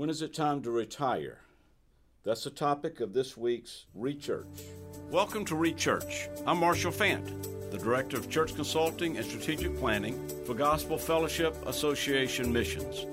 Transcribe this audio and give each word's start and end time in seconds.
When 0.00 0.08
is 0.08 0.22
it 0.22 0.32
time 0.32 0.62
to 0.62 0.70
retire? 0.70 1.40
That's 2.24 2.44
the 2.44 2.48
topic 2.48 3.00
of 3.00 3.12
this 3.12 3.36
week's 3.36 3.84
Rechurch. 3.94 4.46
Welcome 5.10 5.44
to 5.44 5.54
Rechurch. 5.54 6.42
I'm 6.46 6.56
Marshall 6.56 6.90
Fant, 6.90 7.70
the 7.70 7.76
Director 7.76 8.16
of 8.16 8.30
Church 8.30 8.54
Consulting 8.54 9.18
and 9.18 9.26
Strategic 9.26 9.78
Planning 9.78 10.18
for 10.46 10.54
Gospel 10.54 10.96
Fellowship 10.96 11.54
Association 11.66 12.50
Missions. 12.50 13.04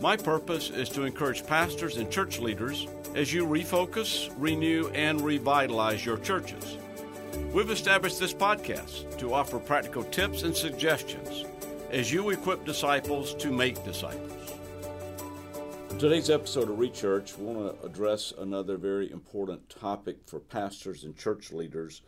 My 0.00 0.16
purpose 0.16 0.70
is 0.70 0.88
to 0.88 1.02
encourage 1.02 1.46
pastors 1.46 1.98
and 1.98 2.10
church 2.10 2.38
leaders 2.38 2.86
as 3.14 3.30
you 3.30 3.44
refocus, 3.44 4.32
renew, 4.38 4.88
and 4.94 5.20
revitalize 5.20 6.06
your 6.06 6.16
churches. 6.16 6.78
We've 7.52 7.68
established 7.68 8.18
this 8.18 8.32
podcast 8.32 9.18
to 9.18 9.34
offer 9.34 9.58
practical 9.58 10.04
tips 10.04 10.44
and 10.44 10.56
suggestions 10.56 11.44
as 11.90 12.10
you 12.10 12.30
equip 12.30 12.64
disciples 12.64 13.34
to 13.34 13.52
make 13.52 13.84
disciples. 13.84 14.41
In 16.02 16.08
today's 16.08 16.30
episode 16.30 16.68
of 16.68 16.78
Rechurch, 16.78 17.38
we 17.38 17.44
want 17.44 17.80
to 17.80 17.86
address 17.86 18.32
another 18.36 18.76
very 18.76 19.08
important 19.12 19.70
topic 19.70 20.16
for 20.26 20.40
pastors 20.40 21.04
and 21.04 21.16
church 21.16 21.52
leaders 21.52 22.02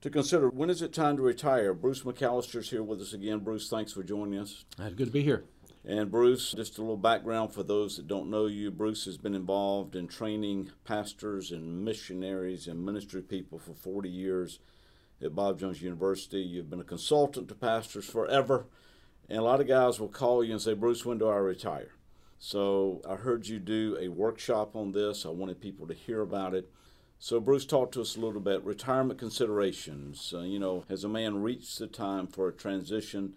to 0.00 0.10
consider. 0.10 0.48
When 0.48 0.70
is 0.70 0.80
it 0.80 0.92
time 0.92 1.16
to 1.16 1.24
retire? 1.24 1.74
Bruce 1.74 2.02
McAllister's 2.02 2.70
here 2.70 2.84
with 2.84 3.00
us 3.00 3.12
again. 3.12 3.40
Bruce, 3.40 3.68
thanks 3.68 3.92
for 3.92 4.04
joining 4.04 4.38
us. 4.38 4.64
It's 4.78 4.94
Good 4.94 5.06
to 5.06 5.12
be 5.12 5.24
here. 5.24 5.42
And 5.84 6.08
Bruce, 6.08 6.52
just 6.52 6.78
a 6.78 6.82
little 6.82 6.96
background 6.96 7.52
for 7.52 7.64
those 7.64 7.96
that 7.96 8.06
don't 8.06 8.30
know 8.30 8.46
you. 8.46 8.70
Bruce 8.70 9.06
has 9.06 9.18
been 9.18 9.34
involved 9.34 9.96
in 9.96 10.06
training 10.06 10.70
pastors 10.84 11.50
and 11.50 11.84
missionaries 11.84 12.68
and 12.68 12.86
ministry 12.86 13.22
people 13.22 13.58
for 13.58 13.74
40 13.74 14.08
years 14.08 14.60
at 15.20 15.34
Bob 15.34 15.58
Jones 15.58 15.82
University. 15.82 16.42
You've 16.42 16.70
been 16.70 16.78
a 16.78 16.84
consultant 16.84 17.48
to 17.48 17.56
pastors 17.56 18.08
forever. 18.08 18.66
And 19.28 19.40
a 19.40 19.42
lot 19.42 19.60
of 19.60 19.66
guys 19.66 19.98
will 19.98 20.06
call 20.06 20.44
you 20.44 20.52
and 20.52 20.62
say, 20.62 20.74
Bruce, 20.74 21.04
when 21.04 21.18
do 21.18 21.26
I 21.26 21.34
retire? 21.38 21.95
So 22.38 23.00
I 23.08 23.16
heard 23.16 23.46
you 23.46 23.58
do 23.58 23.96
a 24.00 24.08
workshop 24.08 24.76
on 24.76 24.92
this. 24.92 25.24
I 25.24 25.30
wanted 25.30 25.60
people 25.60 25.86
to 25.86 25.94
hear 25.94 26.20
about 26.20 26.54
it. 26.54 26.70
So, 27.18 27.40
Bruce, 27.40 27.64
talk 27.64 27.92
to 27.92 28.02
us 28.02 28.16
a 28.16 28.20
little 28.20 28.42
bit. 28.42 28.62
Retirement 28.62 29.18
considerations. 29.18 30.34
Uh, 30.36 30.40
you 30.40 30.58
know, 30.58 30.84
has 30.88 31.02
a 31.02 31.08
man 31.08 31.42
reached 31.42 31.78
the 31.78 31.86
time 31.86 32.26
for 32.26 32.48
a 32.48 32.52
transition? 32.52 33.32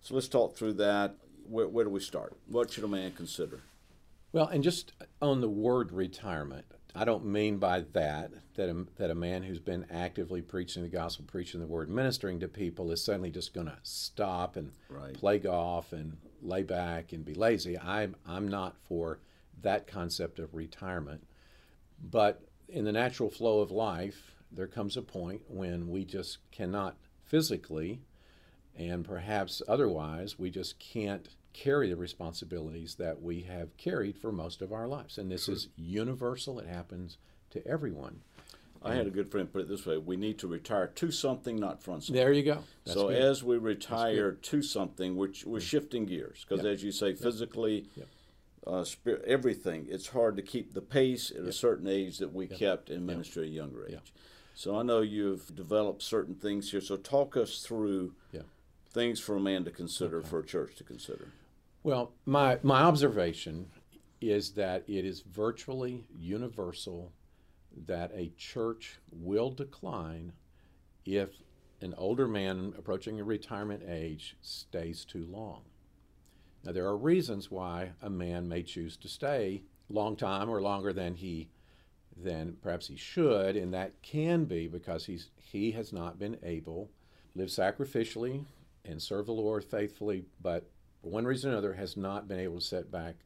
So, 0.00 0.14
let's 0.14 0.28
talk 0.28 0.56
through 0.56 0.74
that 0.74 1.16
where, 1.48 1.68
where 1.68 1.84
do 1.84 1.90
we 1.90 2.00
start? 2.00 2.36
What 2.46 2.70
should 2.70 2.84
a 2.84 2.88
man 2.88 3.12
consider? 3.12 3.60
Well, 4.32 4.46
and 4.46 4.62
just 4.62 4.92
on 5.20 5.40
the 5.40 5.48
word 5.48 5.92
retirement, 5.92 6.66
I 6.94 7.04
don't 7.04 7.26
mean 7.26 7.58
by 7.58 7.80
that 7.92 8.32
that 8.54 8.68
a, 8.68 8.86
that 8.96 9.10
a 9.10 9.14
man 9.14 9.42
who's 9.42 9.60
been 9.60 9.86
actively 9.90 10.42
preaching 10.42 10.82
the 10.82 10.88
gospel, 10.88 11.24
preaching 11.26 11.60
the 11.60 11.66
word, 11.66 11.88
ministering 11.88 12.40
to 12.40 12.48
people 12.48 12.90
is 12.90 13.04
suddenly 13.04 13.30
just 13.30 13.54
going 13.54 13.66
to 13.66 13.78
stop 13.82 14.56
and 14.56 14.72
right. 14.88 15.14
play 15.14 15.38
golf 15.38 15.92
and 15.92 16.16
lay 16.42 16.62
back 16.62 17.12
and 17.12 17.24
be 17.24 17.34
lazy. 17.34 17.78
I'm 17.78 18.16
I'm 18.26 18.48
not 18.48 18.76
for 18.88 19.20
that 19.62 19.86
concept 19.86 20.38
of 20.38 20.54
retirement, 20.54 21.26
but 22.10 22.42
in 22.68 22.84
the 22.84 22.92
natural 22.92 23.30
flow 23.30 23.60
of 23.60 23.70
life, 23.70 24.34
there 24.50 24.66
comes 24.66 24.96
a 24.96 25.02
point 25.02 25.42
when 25.48 25.88
we 25.88 26.04
just 26.04 26.38
cannot 26.50 26.96
physically 27.24 28.00
and 28.76 29.04
perhaps 29.04 29.60
otherwise 29.68 30.38
we 30.38 30.50
just 30.50 30.78
can't 30.78 31.28
carry 31.52 31.88
the 31.88 31.96
responsibilities 31.96 32.96
that 32.96 33.22
we 33.22 33.42
have 33.42 33.76
carried 33.76 34.18
for 34.18 34.32
most 34.32 34.62
of 34.62 34.72
our 34.72 34.86
lives. 34.86 35.18
And 35.18 35.30
this 35.30 35.48
is 35.48 35.68
universal, 35.76 36.58
it 36.58 36.66
happens 36.66 37.18
to 37.50 37.66
everyone. 37.66 38.20
I 38.80 38.94
had 38.94 39.08
a 39.08 39.10
good 39.10 39.28
friend 39.28 39.52
put 39.52 39.62
it 39.62 39.68
this 39.68 39.84
way: 39.84 39.98
we 39.98 40.16
need 40.16 40.38
to 40.38 40.46
retire 40.46 40.86
to 40.86 41.10
something, 41.10 41.56
not 41.56 41.82
from 41.82 42.00
something. 42.00 42.14
There 42.14 42.32
you 42.32 42.44
go. 42.44 42.62
That's 42.84 42.96
so 42.96 43.08
good. 43.08 43.20
as 43.20 43.42
we 43.42 43.58
retire 43.58 44.32
to 44.32 44.62
something, 44.62 45.16
we're, 45.16 45.32
we're 45.44 45.60
shifting 45.60 46.06
gears 46.06 46.46
because, 46.48 46.64
yep. 46.64 46.74
as 46.74 46.84
you 46.84 46.92
say, 46.92 47.14
physically, 47.14 47.88
yep. 47.96 48.06
uh, 48.68 48.84
spirit, 48.84 49.24
everything. 49.26 49.88
It's 49.90 50.06
hard 50.06 50.36
to 50.36 50.42
keep 50.42 50.74
the 50.74 50.80
pace 50.80 51.32
at 51.32 51.38
yep. 51.38 51.48
a 51.48 51.52
certain 51.52 51.88
age 51.88 52.18
that 52.18 52.32
we 52.32 52.46
kept 52.46 52.88
in 52.88 53.04
ministry 53.04 53.46
at 53.46 53.48
a 53.48 53.52
younger 53.52 53.84
age. 53.88 54.12
So 54.54 54.78
I 54.78 54.84
know 54.84 55.00
you've 55.00 55.56
developed 55.56 56.02
certain 56.02 56.36
things 56.36 56.70
here. 56.70 56.80
So 56.80 56.96
talk 56.96 57.36
us 57.36 57.62
through 57.62 58.12
things 58.90 59.20
for 59.20 59.36
a 59.36 59.40
man 59.40 59.64
to 59.64 59.70
consider, 59.70 60.18
okay. 60.18 60.28
for 60.28 60.40
a 60.40 60.44
church 60.44 60.76
to 60.76 60.84
consider. 60.84 61.28
Well, 61.82 62.12
my, 62.26 62.58
my 62.62 62.82
observation 62.82 63.70
is 64.20 64.50
that 64.52 64.84
it 64.88 65.04
is 65.04 65.20
virtually 65.20 66.06
universal 66.16 67.12
that 67.86 68.10
a 68.14 68.32
church 68.36 68.98
will 69.12 69.50
decline 69.50 70.32
if 71.04 71.30
an 71.80 71.94
older 71.96 72.26
man 72.26 72.74
approaching 72.76 73.20
a 73.20 73.24
retirement 73.24 73.82
age 73.86 74.36
stays 74.42 75.04
too 75.04 75.24
long. 75.30 75.62
Now, 76.64 76.72
there 76.72 76.86
are 76.86 76.96
reasons 76.96 77.50
why 77.50 77.92
a 78.02 78.10
man 78.10 78.48
may 78.48 78.62
choose 78.62 78.96
to 78.98 79.08
stay 79.08 79.62
long 79.88 80.16
time 80.16 80.50
or 80.50 80.60
longer 80.60 80.92
than 80.92 81.14
he 81.14 81.48
than 82.20 82.56
perhaps 82.62 82.88
he 82.88 82.96
should, 82.96 83.56
and 83.56 83.72
that 83.72 84.02
can 84.02 84.44
be 84.44 84.66
because 84.66 85.06
he's 85.06 85.30
he 85.36 85.70
has 85.70 85.92
not 85.92 86.18
been 86.18 86.36
able 86.42 86.90
live 87.36 87.48
sacrificially 87.48 88.44
and 88.84 89.00
serve 89.00 89.26
the 89.26 89.32
Lord 89.32 89.62
faithfully, 89.62 90.24
but 90.42 90.68
for 91.02 91.10
one 91.10 91.24
reason 91.24 91.50
or 91.50 91.52
another 91.54 91.74
has 91.74 91.96
not 91.96 92.28
been 92.28 92.40
able 92.40 92.58
to 92.58 92.64
set 92.64 92.90
back 92.90 93.16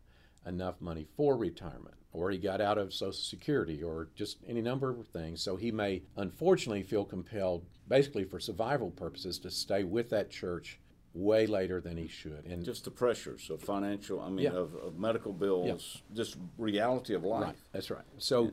enough 0.47 0.81
money 0.81 1.07
for 1.17 1.37
retirement, 1.37 1.95
or 2.13 2.31
he 2.31 2.39
got 2.39 2.61
out 2.61 2.79
of 2.79 2.93
Social 2.93 3.13
Security, 3.13 3.83
or 3.83 4.09
just 4.15 4.39
any 4.47 4.61
number 4.61 4.91
of 4.91 5.07
things. 5.09 5.43
So 5.43 5.57
he 5.57 5.71
may 5.71 6.03
unfortunately 6.17 6.83
feel 6.83 7.05
compelled, 7.05 7.65
basically 7.89 8.25
for 8.25 8.41
survival 8.41 8.91
purposes, 8.91 9.39
to 9.41 9.51
stay 9.51 9.85
with 9.85 10.11
that 10.11 10.31
church 10.31 10.79
way 11.15 11.47
later 11.47 11.81
than 11.81 11.97
he 11.97 12.09
should. 12.09 12.45
And 12.47 12.65
just 12.65 12.85
the 12.85 12.91
pressures 12.91 13.51
of 13.51 13.63
financial, 13.63 14.21
I 14.21 14.31
mean, 14.31 14.47
yeah. 14.47 14.51
of, 14.51 14.75
of, 14.75 14.99
medical 14.99 15.33
bills, 15.33 16.03
yeah. 16.11 16.17
just 16.17 16.37
reality 16.59 17.15
of 17.15 17.25
life. 17.25 17.45
Right. 17.45 17.57
That's 17.73 17.91
right. 17.91 18.05
So. 18.19 18.45
Yeah. 18.45 18.51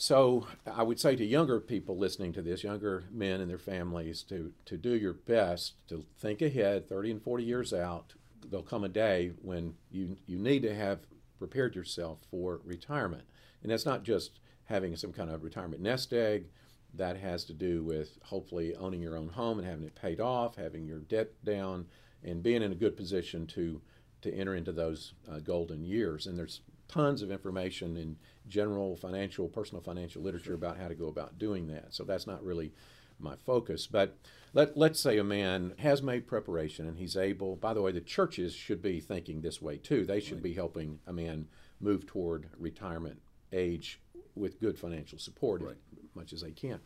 So 0.00 0.46
I 0.64 0.84
would 0.84 1.00
say 1.00 1.16
to 1.16 1.24
younger 1.24 1.58
people 1.58 1.98
listening 1.98 2.32
to 2.34 2.40
this, 2.40 2.62
younger 2.62 3.02
men 3.10 3.40
and 3.40 3.50
their 3.50 3.58
families, 3.58 4.22
to, 4.28 4.52
to 4.66 4.76
do 4.76 4.90
your 4.90 5.12
best 5.12 5.72
to 5.88 6.04
think 6.16 6.40
ahead, 6.40 6.88
30 6.88 7.10
and 7.10 7.20
40 7.20 7.42
years 7.42 7.72
out, 7.72 8.14
there'll 8.46 8.64
come 8.64 8.84
a 8.84 8.88
day 8.88 9.32
when 9.42 9.74
you 9.90 10.16
you 10.26 10.38
need 10.38 10.62
to 10.62 10.74
have 10.74 11.00
prepared 11.38 11.74
yourself 11.74 12.20
for 12.30 12.60
retirement, 12.64 13.24
and 13.62 13.70
that's 13.70 13.86
not 13.86 14.02
just 14.02 14.40
having 14.64 14.96
some 14.96 15.12
kind 15.12 15.30
of 15.30 15.44
retirement 15.44 15.82
nest 15.82 16.12
egg. 16.12 16.46
That 16.94 17.18
has 17.18 17.44
to 17.44 17.52
do 17.52 17.84
with 17.84 18.18
hopefully 18.24 18.74
owning 18.74 19.02
your 19.02 19.16
own 19.16 19.28
home 19.28 19.58
and 19.58 19.68
having 19.68 19.84
it 19.84 19.94
paid 19.94 20.20
off, 20.20 20.56
having 20.56 20.86
your 20.86 21.00
debt 21.00 21.32
down, 21.44 21.86
and 22.24 22.42
being 22.42 22.62
in 22.62 22.72
a 22.72 22.76
good 22.76 22.96
position 22.96 23.46
to 23.48 23.80
to 24.22 24.34
enter 24.34 24.54
into 24.54 24.72
those 24.72 25.12
uh, 25.30 25.38
golden 25.38 25.84
years. 25.84 26.26
And 26.26 26.38
there's 26.38 26.60
tons 26.88 27.22
of 27.22 27.30
information 27.30 27.96
in 27.96 28.16
general 28.48 28.96
financial, 28.96 29.48
personal 29.48 29.82
financial 29.82 30.22
literature 30.22 30.54
about 30.54 30.78
how 30.78 30.88
to 30.88 30.94
go 30.94 31.06
about 31.06 31.38
doing 31.38 31.68
that. 31.68 31.94
So 31.94 32.04
that's 32.04 32.26
not 32.26 32.42
really 32.42 32.72
my 33.20 33.36
focus. 33.36 33.86
But 33.86 34.16
let, 34.54 34.76
let's 34.76 35.00
say 35.00 35.18
a 35.18 35.24
man 35.24 35.74
has 35.78 36.02
made 36.02 36.26
preparation 36.26 36.86
and 36.86 36.98
he's 36.98 37.16
able, 37.16 37.56
by 37.56 37.74
the 37.74 37.82
way, 37.82 37.92
the 37.92 38.00
churches 38.00 38.54
should 38.54 38.82
be 38.82 39.00
thinking 39.00 39.40
this 39.40 39.60
way 39.60 39.76
too. 39.76 40.04
They 40.04 40.20
should 40.20 40.38
right. 40.38 40.44
be 40.44 40.54
helping 40.54 41.00
a 41.06 41.12
man 41.12 41.46
move 41.80 42.06
toward 42.06 42.48
retirement 42.58 43.20
age 43.52 44.00
with 44.34 44.60
good 44.60 44.78
financial 44.78 45.18
support 45.18 45.62
right. 45.62 45.76
as 46.02 46.14
much 46.14 46.32
as 46.32 46.40
they 46.40 46.50
can. 46.50 46.80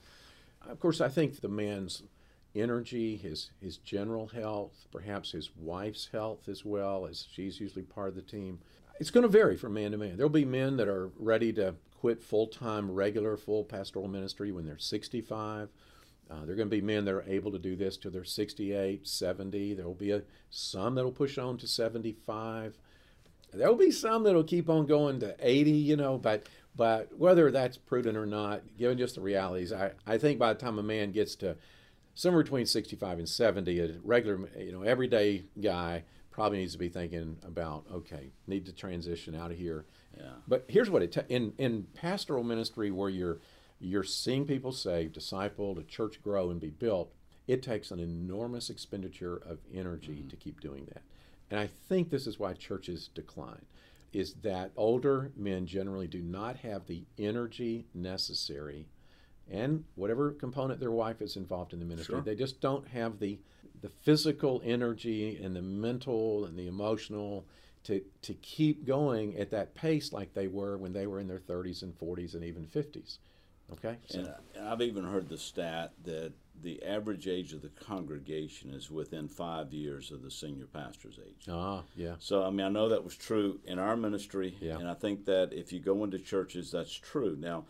Of 0.68 0.80
course, 0.80 1.00
I 1.00 1.08
think 1.08 1.40
the 1.40 1.48
man's 1.48 2.02
energy, 2.54 3.16
his, 3.16 3.50
his 3.60 3.78
general 3.78 4.28
health, 4.28 4.86
perhaps 4.90 5.32
his 5.32 5.50
wife's 5.56 6.08
health 6.12 6.48
as 6.48 6.64
well, 6.64 7.06
as 7.06 7.26
she's 7.32 7.60
usually 7.60 7.84
part 7.84 8.08
of 8.08 8.14
the 8.14 8.22
team. 8.22 8.60
It's 9.00 9.10
going 9.10 9.22
to 9.22 9.28
vary 9.28 9.56
from 9.56 9.74
man 9.74 9.92
to 9.92 9.98
man. 9.98 10.16
There'll 10.16 10.30
be 10.30 10.44
men 10.44 10.76
that 10.76 10.88
are 10.88 11.10
ready 11.18 11.52
to 11.54 11.74
quit 11.98 12.22
full 12.22 12.46
time, 12.46 12.90
regular, 12.90 13.36
full 13.36 13.64
pastoral 13.64 14.08
ministry 14.08 14.52
when 14.52 14.66
they're 14.66 14.78
65 14.78 15.70
uh, 16.32 16.44
there 16.44 16.54
are 16.54 16.56
going 16.56 16.70
to 16.70 16.76
be 16.76 16.80
men 16.80 17.04
that 17.04 17.14
are 17.14 17.24
able 17.28 17.52
to 17.52 17.58
do 17.58 17.76
this 17.76 17.96
till 17.96 18.10
they're 18.10 18.24
68, 18.24 19.06
70. 19.06 19.74
There 19.74 19.86
will 19.86 19.94
be 19.94 20.12
a, 20.12 20.22
some 20.50 20.94
that 20.94 21.04
will 21.04 21.12
push 21.12 21.36
on 21.36 21.58
to 21.58 21.66
75. 21.66 22.78
There 23.52 23.68
will 23.68 23.76
be 23.76 23.90
some 23.90 24.22
that 24.22 24.34
will 24.34 24.44
keep 24.44 24.70
on 24.70 24.86
going 24.86 25.20
to 25.20 25.36
80, 25.40 25.70
you 25.70 25.96
know, 25.96 26.16
but 26.16 26.46
but 26.74 27.10
whether 27.18 27.50
that's 27.50 27.76
prudent 27.76 28.16
or 28.16 28.24
not, 28.24 28.62
given 28.78 28.96
just 28.96 29.16
the 29.16 29.20
realities, 29.20 29.74
I, 29.74 29.90
I 30.06 30.16
think 30.16 30.38
by 30.38 30.54
the 30.54 30.58
time 30.58 30.78
a 30.78 30.82
man 30.82 31.12
gets 31.12 31.36
to 31.36 31.56
somewhere 32.14 32.42
between 32.42 32.64
65 32.64 33.18
and 33.18 33.28
70, 33.28 33.78
a 33.78 33.94
regular, 34.02 34.48
you 34.58 34.72
know, 34.72 34.80
everyday 34.82 35.44
guy 35.60 36.04
probably 36.30 36.58
needs 36.58 36.72
to 36.72 36.78
be 36.78 36.88
thinking 36.88 37.36
about, 37.46 37.84
okay, 37.92 38.30
need 38.46 38.64
to 38.64 38.72
transition 38.72 39.34
out 39.34 39.50
of 39.50 39.58
here. 39.58 39.84
Yeah. 40.16 40.32
But 40.48 40.64
here's 40.66 40.88
what 40.88 41.02
it, 41.02 41.12
ta- 41.12 41.24
in, 41.28 41.52
in 41.58 41.86
pastoral 41.94 42.42
ministry 42.42 42.90
where 42.90 43.10
you're 43.10 43.40
you're 43.82 44.04
seeing 44.04 44.46
people 44.46 44.72
saved, 44.72 45.16
discipled, 45.16 45.78
a 45.78 45.82
church 45.82 46.22
grow 46.22 46.50
and 46.50 46.60
be 46.60 46.70
built. 46.70 47.12
It 47.46 47.62
takes 47.62 47.90
an 47.90 47.98
enormous 47.98 48.70
expenditure 48.70 49.36
of 49.36 49.58
energy 49.74 50.12
mm-hmm. 50.12 50.28
to 50.28 50.36
keep 50.36 50.60
doing 50.60 50.86
that. 50.86 51.02
And 51.50 51.58
I 51.58 51.66
think 51.66 52.10
this 52.10 52.26
is 52.26 52.38
why 52.38 52.54
churches 52.54 53.08
decline 53.14 53.66
is 54.12 54.34
that 54.42 54.72
older 54.76 55.32
men 55.36 55.66
generally 55.66 56.06
do 56.06 56.20
not 56.20 56.58
have 56.58 56.86
the 56.86 57.04
energy 57.18 57.86
necessary 57.94 58.86
and 59.50 59.84
whatever 59.96 60.32
component 60.32 60.80
their 60.80 60.90
wife 60.90 61.20
is 61.20 61.36
involved 61.36 61.72
in 61.72 61.80
the 61.80 61.84
ministry, 61.84 62.14
sure. 62.14 62.22
they 62.22 62.34
just 62.34 62.60
don't 62.60 62.86
have 62.88 63.18
the 63.18 63.38
the 63.82 63.88
physical 63.88 64.62
energy 64.64 65.40
and 65.42 65.56
the 65.56 65.62
mental 65.62 66.44
and 66.44 66.56
the 66.56 66.68
emotional 66.68 67.44
to, 67.82 68.00
to 68.22 68.32
keep 68.34 68.86
going 68.86 69.36
at 69.36 69.50
that 69.50 69.74
pace 69.74 70.12
like 70.12 70.32
they 70.34 70.46
were 70.46 70.78
when 70.78 70.92
they 70.92 71.08
were 71.08 71.18
in 71.18 71.26
their 71.26 71.40
30s 71.40 71.82
and 71.82 71.98
40s 71.98 72.34
and 72.34 72.44
even 72.44 72.64
50s. 72.64 73.18
Okay? 73.72 73.98
So. 74.06 74.18
And 74.54 74.68
I've 74.68 74.82
even 74.82 75.04
heard 75.04 75.28
the 75.28 75.38
stat 75.38 75.92
that 76.04 76.32
the 76.62 76.82
average 76.84 77.26
age 77.26 77.52
of 77.52 77.62
the 77.62 77.68
congregation 77.68 78.72
is 78.72 78.90
within 78.90 79.28
five 79.28 79.72
years 79.72 80.10
of 80.10 80.22
the 80.22 80.30
senior 80.30 80.66
pastor's 80.66 81.18
age. 81.18 81.46
Ah, 81.50 81.82
yeah. 81.96 82.14
So, 82.18 82.44
I 82.44 82.50
mean, 82.50 82.64
I 82.64 82.68
know 82.68 82.88
that 82.90 83.02
was 83.02 83.16
true 83.16 83.60
in 83.64 83.78
our 83.78 83.96
ministry, 83.96 84.56
yeah. 84.60 84.78
and 84.78 84.88
I 84.88 84.94
think 84.94 85.24
that 85.26 85.52
if 85.52 85.72
you 85.72 85.80
go 85.80 86.04
into 86.04 86.18
churches, 86.18 86.70
that's 86.70 86.92
true. 86.92 87.36
Now, 87.38 87.64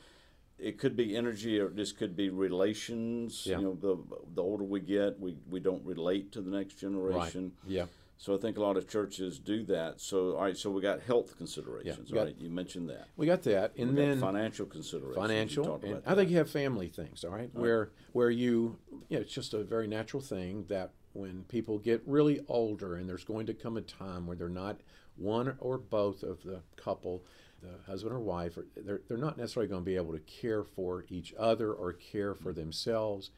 it 0.59 0.79
could 0.79 0.97
be 0.97 1.17
energy, 1.17 1.59
or 1.59 1.69
this 1.69 1.93
could 1.93 2.17
be 2.17 2.29
relations. 2.31 3.47
Yeah. 3.47 3.59
You 3.59 3.65
know, 3.65 3.75
the 3.75 3.99
the 4.35 4.43
older 4.43 4.65
we 4.65 4.81
get, 4.81 5.19
we, 5.19 5.37
we 5.50 5.59
don't 5.59 5.85
relate 5.85 6.31
to 6.33 6.41
the 6.41 6.50
next 6.50 6.75
generation. 6.75 7.53
Right. 7.65 7.73
Yeah. 7.73 7.87
So 8.23 8.37
I 8.37 8.39
think 8.39 8.57
a 8.57 8.61
lot 8.61 8.77
of 8.77 8.89
churches 8.89 9.41
do 9.41 9.65
that. 9.65 10.01
So 10.01 10.37
all 10.37 10.45
right, 10.45 10.57
so 10.57 10.71
we 10.71 10.81
got 10.81 11.01
health 11.01 11.37
considerations, 11.37 12.09
yeah, 12.09 12.15
got, 12.15 12.27
right? 12.27 12.37
You 12.39 12.51
mentioned 12.51 12.89
that. 12.89 13.09
We 13.17 13.27
got 13.27 13.43
that, 13.43 13.73
and 13.77 13.91
we 13.91 13.97
then 13.97 14.21
financial 14.21 14.65
considerations. 14.65 15.17
Financial, 15.17 15.81
and 15.83 16.01
I 16.07 16.15
think 16.15 16.31
you 16.31 16.37
have 16.37 16.49
family 16.49 16.87
things, 16.87 17.25
all 17.25 17.33
right, 17.33 17.51
all 17.53 17.61
where 17.61 17.81
right. 17.81 17.89
where 18.13 18.31
you, 18.31 18.79
you 19.09 19.17
know, 19.17 19.23
it's 19.23 19.33
just 19.33 19.55
a 19.55 19.65
very 19.65 19.89
natural 19.89 20.23
thing 20.23 20.67
that 20.69 20.93
when 21.15 21.43
people 21.49 21.81
get 21.81 22.01
really 22.07 22.41
older, 22.47 22.95
and 22.95 23.09
there's 23.09 23.25
going 23.25 23.47
to 23.47 23.55
come 23.55 23.77
a 23.77 23.81
time 23.81 24.29
where 24.29 24.37
they're 24.37 24.49
not 24.49 24.79
one 25.17 25.57
or 25.59 25.77
both 25.77 26.23
of 26.23 26.45
the 26.45 26.63
couple, 26.77 27.25
the 27.61 27.91
husband 27.91 28.15
or 28.15 28.21
wife, 28.21 28.57
or 28.57 28.67
they're 28.77 29.01
they're 29.09 29.19
not 29.19 29.37
necessarily 29.37 29.69
going 29.69 29.83
to 29.83 29.85
be 29.85 29.97
able 29.97 30.13
to 30.13 30.21
care 30.21 30.63
for 30.63 31.07
each 31.09 31.35
other 31.37 31.73
or 31.73 31.93
care 31.93 32.37
for 32.37 32.53
themselves, 32.53 33.33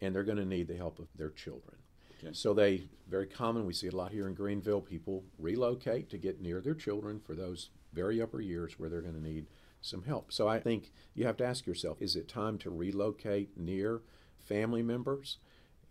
and 0.00 0.14
they're 0.14 0.22
going 0.22 0.38
to 0.38 0.44
need 0.44 0.68
the 0.68 0.76
help 0.76 1.00
of 1.00 1.08
their 1.16 1.30
children. 1.30 1.78
Okay. 2.18 2.32
So 2.32 2.54
they 2.54 2.84
very 3.08 3.26
common. 3.26 3.64
We 3.64 3.72
see 3.72 3.86
it 3.86 3.94
a 3.94 3.96
lot 3.96 4.12
here 4.12 4.26
in 4.26 4.34
Greenville. 4.34 4.80
People 4.80 5.24
relocate 5.38 6.10
to 6.10 6.18
get 6.18 6.40
near 6.40 6.60
their 6.60 6.74
children 6.74 7.20
for 7.20 7.34
those 7.34 7.70
very 7.92 8.20
upper 8.20 8.40
years 8.40 8.78
where 8.78 8.88
they're 8.88 9.02
going 9.02 9.14
to 9.14 9.22
need 9.22 9.46
some 9.80 10.02
help. 10.02 10.32
So 10.32 10.48
I 10.48 10.60
think 10.60 10.92
you 11.14 11.24
have 11.26 11.36
to 11.38 11.46
ask 11.46 11.66
yourself: 11.66 12.02
Is 12.02 12.16
it 12.16 12.28
time 12.28 12.58
to 12.58 12.70
relocate 12.70 13.56
near 13.56 14.02
family 14.38 14.82
members? 14.82 15.38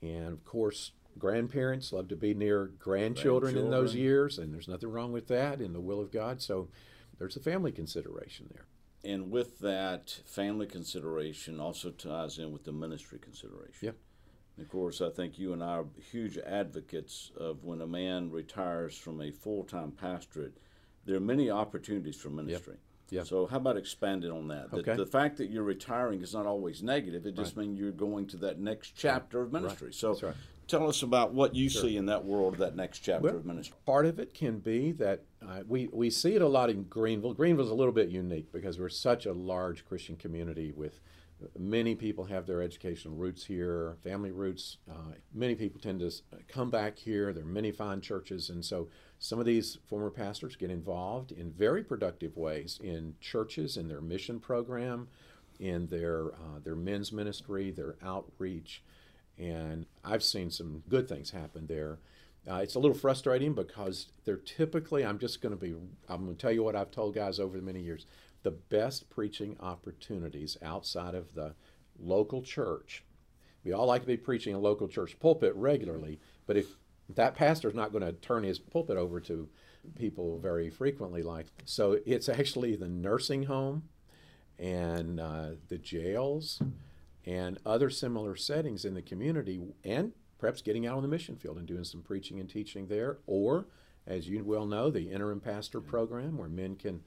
And 0.01 0.33
of 0.33 0.45
course, 0.45 0.91
grandparents 1.17 1.91
love 1.91 2.07
to 2.09 2.15
be 2.15 2.33
near 2.33 2.65
grandchildren, 2.65 3.53
grandchildren 3.53 3.65
in 3.65 3.71
those 3.71 3.95
years, 3.95 4.37
and 4.37 4.53
there's 4.53 4.67
nothing 4.67 4.91
wrong 4.91 5.11
with 5.11 5.27
that 5.27 5.61
in 5.61 5.73
the 5.73 5.81
will 5.81 5.99
of 5.99 6.11
God. 6.11 6.41
So 6.41 6.69
there's 7.17 7.35
a 7.35 7.41
family 7.41 7.71
consideration 7.71 8.47
there. 8.53 8.65
And 9.03 9.31
with 9.31 9.59
that 9.59 10.21
family 10.25 10.65
consideration 10.65 11.59
also 11.59 11.91
ties 11.91 12.37
in 12.37 12.51
with 12.51 12.65
the 12.65 12.71
ministry 12.71 13.19
consideration. 13.19 13.93
Of 14.59 14.69
course, 14.69 15.01
I 15.01 15.09
think 15.09 15.37
you 15.37 15.53
and 15.53 15.63
I 15.63 15.77
are 15.77 15.85
huge 16.11 16.37
advocates 16.37 17.31
of 17.37 17.63
when 17.63 17.81
a 17.81 17.87
man 17.87 18.31
retires 18.31 18.97
from 18.97 19.21
a 19.21 19.31
full 19.31 19.63
time 19.63 19.91
pastorate, 19.91 20.57
there 21.05 21.15
are 21.15 21.21
many 21.21 21.49
opportunities 21.49 22.15
for 22.15 22.29
ministry. 22.29 22.73
Yep. 22.73 22.81
Yeah. 23.09 23.23
So 23.23 23.45
how 23.45 23.57
about 23.57 23.77
expanding 23.77 24.31
on 24.31 24.47
that? 24.49 24.67
Okay. 24.73 24.91
The, 24.91 25.05
the, 25.05 25.11
fact 25.11 25.37
that 25.37 25.49
you're 25.49 25.63
retiring 25.63 26.21
is 26.21 26.33
not 26.33 26.45
always 26.45 26.83
negative. 26.83 27.25
It 27.25 27.35
just 27.35 27.55
right. 27.55 27.65
means 27.65 27.79
you're 27.79 27.91
going 27.91 28.27
to 28.27 28.37
that 28.37 28.59
next 28.59 28.95
chapter 28.97 29.41
of 29.41 29.53
ministry. 29.53 29.87
Right. 29.87 29.95
So 29.95 30.19
right. 30.21 30.35
tell 30.67 30.89
us 30.89 31.03
about 31.03 31.33
what 31.33 31.55
you 31.55 31.69
sure. 31.69 31.83
see 31.83 31.95
in 31.95 32.07
that 32.07 32.25
world, 32.25 32.57
that 32.57 32.75
next 32.75 32.99
chapter 32.99 33.27
well, 33.27 33.35
of 33.37 33.45
ministry. 33.45 33.77
Part 33.85 34.07
of 34.07 34.19
it 34.19 34.33
can 34.33 34.59
be 34.59 34.91
that 34.93 35.21
uh, 35.41 35.61
we, 35.65 35.87
we 35.93 36.09
see 36.09 36.35
it 36.35 36.41
a 36.41 36.47
lot 36.47 36.69
in 36.69 36.83
Greenville. 36.83 37.33
Greenville's 37.33 37.71
a 37.71 37.75
little 37.75 37.93
bit 37.93 38.09
unique 38.09 38.51
because 38.51 38.77
we're 38.77 38.89
such 38.89 39.25
a 39.25 39.31
large 39.31 39.85
Christian 39.85 40.15
community 40.17 40.73
with– 40.75 40.99
Many 41.57 41.93
people 41.93 42.25
have 42.25 42.47
their 42.47 42.63
educational 42.63 43.15
roots 43.15 43.45
here, 43.45 43.95
family 44.03 44.31
roots. 44.31 44.77
Uh, 44.89 45.13
many 45.33 45.53
people 45.53 45.79
tend 45.79 45.99
to 45.99 46.11
come 46.47 46.71
back 46.71 46.97
here. 46.97 47.31
There 47.31 47.43
are 47.43 47.47
many 47.47 47.71
fine 47.71 48.01
churches, 48.01 48.49
and 48.49 48.65
so 48.65 48.87
some 49.19 49.39
of 49.39 49.45
these 49.45 49.77
former 49.87 50.09
pastors 50.09 50.55
get 50.55 50.71
involved 50.71 51.31
in 51.31 51.51
very 51.51 51.83
productive 51.83 52.37
ways 52.37 52.79
in 52.83 53.13
churches, 53.21 53.77
in 53.77 53.87
their 53.87 54.01
mission 54.01 54.39
program, 54.39 55.09
in 55.59 55.87
their 55.87 56.33
uh, 56.33 56.59
their 56.63 56.75
men's 56.75 57.11
ministry, 57.11 57.69
their 57.69 57.95
outreach, 58.03 58.83
and 59.37 59.85
I've 60.03 60.23
seen 60.23 60.49
some 60.49 60.83
good 60.89 61.07
things 61.07 61.29
happen 61.31 61.67
there. 61.67 61.99
Uh, 62.49 62.55
it's 62.55 62.75
a 62.75 62.79
little 62.79 62.95
frustrating 62.95 63.53
because 63.53 64.07
they're 64.23 64.37
typically, 64.37 65.05
I'm 65.05 65.19
just 65.19 65.41
going 65.41 65.51
to 65.51 65.59
be, 65.59 65.75
I'm 66.07 66.23
going 66.23 66.35
to 66.35 66.41
tell 66.41 66.51
you 66.51 66.63
what 66.63 66.77
I've 66.77 66.91
told 66.91 67.13
guys 67.13 67.39
over 67.39 67.57
the 67.57 67.63
many 67.63 67.81
years 67.81 68.05
the 68.47 68.51
best 68.51 69.09
preaching 69.09 69.57
opportunities 69.59 70.55
outside 70.61 71.13
of 71.13 71.33
the 71.33 71.53
local 71.99 72.41
church. 72.41 73.03
We 73.65 73.73
all 73.73 73.87
like 73.87 74.03
to 74.03 74.07
be 74.07 74.15
preaching 74.15 74.55
a 74.55 74.57
local 74.57 74.87
church 74.87 75.19
pulpit 75.19 75.53
regularly, 75.53 76.21
but 76.45 76.55
if 76.55 76.67
that 77.09 77.35
pastor 77.35 77.67
is 77.67 77.75
not 77.75 77.91
going 77.91 78.05
to 78.05 78.13
turn 78.13 78.43
his 78.43 78.57
pulpit 78.57 78.95
over 78.95 79.19
to 79.19 79.49
people 79.95 80.39
very 80.39 80.69
frequently, 80.69 81.23
like 81.23 81.47
so, 81.65 81.99
it's 82.05 82.29
actually 82.29 82.77
the 82.77 82.87
nursing 82.87 83.43
home 83.43 83.83
and 84.57 85.19
uh, 85.19 85.49
the 85.67 85.77
jails 85.77 86.61
and 87.25 87.57
other 87.65 87.89
similar 87.89 88.37
settings 88.37 88.85
in 88.85 88.93
the 88.93 89.01
community, 89.01 89.75
and 89.83 90.13
perhaps 90.37 90.61
getting 90.61 90.87
out 90.87 90.95
on 90.95 91.01
the 91.01 91.09
mission 91.09 91.35
field 91.35 91.57
and 91.57 91.67
doing 91.67 91.83
some 91.83 92.01
preaching 92.01 92.39
and 92.39 92.49
teaching 92.49 92.87
there, 92.87 93.17
or 93.27 93.67
as 94.05 94.29
you 94.29 94.41
well 94.45 94.65
know, 94.65 94.89
the 94.89 95.11
interim 95.11 95.41
pastor 95.41 95.81
program 95.81 96.37
where 96.37 96.47
men 96.47 96.77
can 96.77 97.01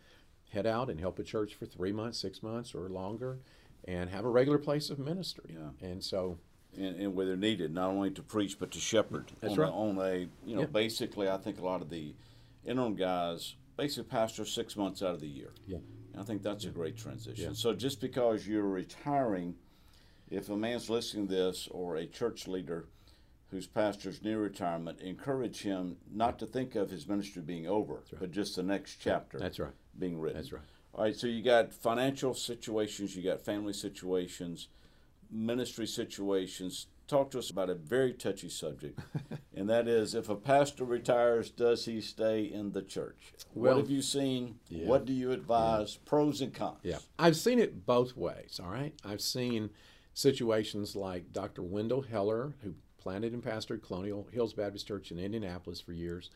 head 0.51 0.67
out 0.67 0.91
and 0.91 1.01
help 1.01 1.19
a 1.19 1.23
church 1.23 1.55
for 1.55 1.67
three 1.67 1.93
months, 1.93 2.19
six 2.19 2.43
months, 2.43 2.75
or 2.75 2.89
longer, 2.89 3.39
and 3.87 4.11
have 4.11 4.25
a 4.25 4.29
regular 4.29 4.59
place 4.59 4.91
of 4.91 4.99
ministry. 4.99 5.57
Yeah. 5.57 5.89
And 5.89 6.03
so. 6.05 6.39
And, 6.77 6.97
and 7.01 7.15
where 7.17 7.27
they're 7.27 7.37
needed, 7.37 7.75
not 7.75 7.89
only 7.91 8.13
to 8.13 8.23
preach 8.23 8.57
but 8.59 8.71
to 8.71 8.79
shepherd. 8.79 9.33
That's 9.41 9.55
on 9.55 9.59
right. 9.59 9.69
A, 9.69 9.73
on 9.73 9.99
a, 9.99 10.19
you 10.47 10.55
know, 10.55 10.61
yeah. 10.61 10.67
basically, 10.67 11.29
I 11.29 11.37
think 11.37 11.59
a 11.59 11.65
lot 11.65 11.83
of 11.83 11.91
the 11.91 12.15
interim 12.65 12.95
guys 12.95 13.57
basically 13.77 14.05
pastor 14.05 14.45
six 14.45 14.77
months 14.77 15.03
out 15.03 15.15
of 15.15 15.21
the 15.21 15.27
year. 15.27 15.51
Yeah. 15.67 15.79
And 16.13 16.21
I 16.21 16.25
think 16.25 16.43
that's 16.43 16.65
a 16.67 16.69
great 16.69 16.97
transition. 16.97 17.47
Yeah. 17.49 17.55
So 17.55 17.73
just 17.75 18.01
because 18.01 18.47
you're 18.47 18.63
retiring, 18.69 19.57
if 20.31 20.49
a 20.49 20.57
man's 20.57 20.89
listening 20.89 21.27
to 21.29 21.35
this 21.35 21.67
or 21.71 21.97
a 21.97 22.07
church 22.07 22.47
leader 22.47 22.87
whose 23.51 23.67
pastor's 23.67 24.23
near 24.23 24.39
retirement, 24.39 25.01
encourage 25.01 25.63
him 25.63 25.97
not 26.13 26.39
to 26.39 26.47
think 26.47 26.77
of 26.77 26.91
his 26.91 27.09
ministry 27.09 27.43
being 27.43 27.67
over, 27.67 27.95
right. 27.95 28.21
but 28.21 28.31
just 28.31 28.55
the 28.55 28.63
next 28.63 28.99
chapter. 29.01 29.39
That's 29.39 29.59
right. 29.59 29.73
Being 30.01 30.19
written. 30.19 30.39
That's 30.39 30.53
right. 30.53 30.63
All 30.95 31.05
right, 31.05 31.15
so 31.15 31.29
you 31.29 31.43
got 31.43 31.73
financial 31.73 32.35
situations, 32.35 33.15
you 33.15 33.23
got 33.23 33.41
family 33.41 33.73
situations, 33.73 34.69
ministry 35.31 35.87
situations. 35.87 36.87
Talk 37.07 37.31
to 37.33 37.39
us 37.39 37.51
about 37.51 37.71
a 37.71 37.75
very 37.75 38.13
touchy 38.13 38.49
subject, 38.49 38.99
and 39.57 39.69
that 39.71 39.87
is 39.87 40.15
if 40.15 40.29
a 40.29 40.35
pastor 40.35 40.85
retires, 40.85 41.51
does 41.51 41.85
he 41.85 42.01
stay 42.01 42.43
in 42.43 42.73
the 42.73 42.83
church? 42.83 43.33
Well, 43.55 43.75
what 43.75 43.81
have 43.81 43.91
you 43.91 44.03
seen? 44.03 44.59
Yeah. 44.69 44.87
What 44.87 45.05
do 45.05 45.13
you 45.13 45.31
advise? 45.33 45.95
Yeah. 45.95 46.09
Pros 46.09 46.41
and 46.41 46.53
cons. 46.53 46.79
Yeah, 46.83 46.99
I've 47.19 47.37
seen 47.37 47.59
it 47.59 47.87
both 47.87 48.17
ways. 48.17 48.61
All 48.63 48.71
right, 48.71 48.95
I've 49.05 49.21
seen 49.21 49.71
situations 50.15 50.97
like 50.97 51.33
Dr. 51.33 51.63
Wendell 51.63 52.03
Heller, 52.03 52.55
who 52.63 52.75
planted 52.99 53.33
and 53.33 53.43
pastored 53.43 53.83
Colonial 53.83 54.29
Hills 54.33 54.55
Baptist 54.55 54.87
Church 54.87 55.11
in 55.11 55.19
Indianapolis 55.19 55.81
for 55.81 55.93
years. 55.93 56.31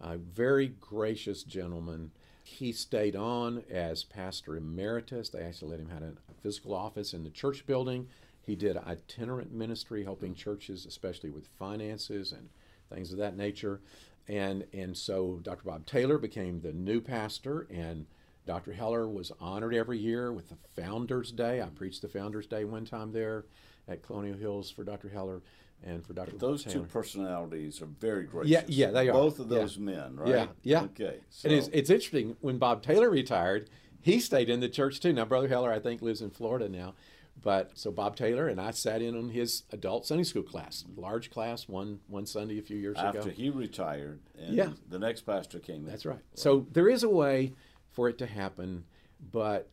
A 0.00 0.16
very 0.16 0.68
gracious 0.80 1.42
gentleman. 1.42 2.12
He 2.48 2.72
stayed 2.72 3.14
on 3.14 3.62
as 3.70 4.02
pastor 4.02 4.56
emeritus. 4.56 5.28
They 5.28 5.42
actually 5.42 5.72
let 5.72 5.80
him 5.80 5.90
have 5.90 6.02
a 6.02 6.14
physical 6.42 6.74
office 6.74 7.12
in 7.12 7.22
the 7.22 7.30
church 7.30 7.66
building. 7.66 8.08
He 8.40 8.56
did 8.56 8.76
itinerant 8.76 9.52
ministry, 9.52 10.02
helping 10.02 10.34
churches, 10.34 10.86
especially 10.86 11.30
with 11.30 11.46
finances 11.58 12.32
and 12.32 12.48
things 12.90 13.12
of 13.12 13.18
that 13.18 13.36
nature. 13.36 13.80
And, 14.26 14.64
and 14.72 14.96
so 14.96 15.38
Dr. 15.42 15.64
Bob 15.64 15.86
Taylor 15.86 16.18
became 16.18 16.60
the 16.60 16.72
new 16.72 17.00
pastor, 17.00 17.68
and 17.70 18.06
Dr. 18.46 18.72
Heller 18.72 19.06
was 19.06 19.30
honored 19.38 19.74
every 19.74 19.98
year 19.98 20.32
with 20.32 20.48
the 20.48 20.56
Founders 20.74 21.30
Day. 21.30 21.60
I 21.60 21.66
preached 21.66 22.02
the 22.02 22.08
Founders 22.08 22.46
Day 22.46 22.64
one 22.64 22.86
time 22.86 23.12
there 23.12 23.44
at 23.86 24.02
Colonial 24.02 24.38
Hills 24.38 24.70
for 24.70 24.84
Dr. 24.84 25.10
Heller 25.10 25.42
and 25.84 26.04
for 26.04 26.12
Dr. 26.12 26.32
But 26.32 26.40
those 26.40 26.64
Taylor. 26.64 26.76
two 26.76 26.82
personalities 26.84 27.80
are 27.80 27.86
very 27.86 28.24
gracious. 28.24 28.50
Yeah, 28.50 28.62
yeah, 28.66 28.90
they 28.90 29.08
are. 29.08 29.12
Both 29.12 29.38
of 29.38 29.48
those 29.48 29.76
yeah. 29.76 29.82
men, 29.82 30.16
right? 30.16 30.28
Yeah, 30.28 30.46
yeah. 30.62 30.82
Okay. 30.82 31.20
So. 31.30 31.48
It 31.48 31.52
is. 31.52 31.68
It's 31.72 31.90
interesting. 31.90 32.36
When 32.40 32.58
Bob 32.58 32.82
Taylor 32.82 33.10
retired, 33.10 33.70
he 34.00 34.20
stayed 34.20 34.48
in 34.50 34.60
the 34.60 34.68
church 34.68 35.00
too. 35.00 35.12
Now, 35.12 35.24
Brother 35.24 35.48
Heller, 35.48 35.72
I 35.72 35.78
think, 35.78 36.02
lives 36.02 36.20
in 36.20 36.30
Florida 36.30 36.68
now. 36.68 36.94
But 37.40 37.78
so 37.78 37.90
Bob 37.92 38.16
Taylor 38.16 38.48
and 38.48 38.60
I 38.60 38.72
sat 38.72 39.00
in 39.00 39.16
on 39.16 39.28
his 39.30 39.62
adult 39.70 40.06
Sunday 40.06 40.24
school 40.24 40.42
class, 40.42 40.84
large 40.96 41.30
class, 41.30 41.68
one 41.68 42.00
one 42.08 42.26
Sunday 42.26 42.58
a 42.58 42.62
few 42.62 42.76
years 42.76 42.96
After 42.96 43.10
ago. 43.10 43.18
After 43.18 43.30
he 43.30 43.50
retired, 43.50 44.20
and 44.38 44.54
yeah. 44.54 44.70
the 44.88 44.98
next 44.98 45.22
pastor 45.22 45.58
came 45.60 45.84
in. 45.84 45.86
That's 45.86 46.06
right. 46.06 46.18
So 46.34 46.66
there 46.72 46.88
is 46.88 47.04
a 47.04 47.08
way 47.08 47.52
for 47.92 48.08
it 48.08 48.18
to 48.18 48.26
happen, 48.26 48.84
but 49.32 49.70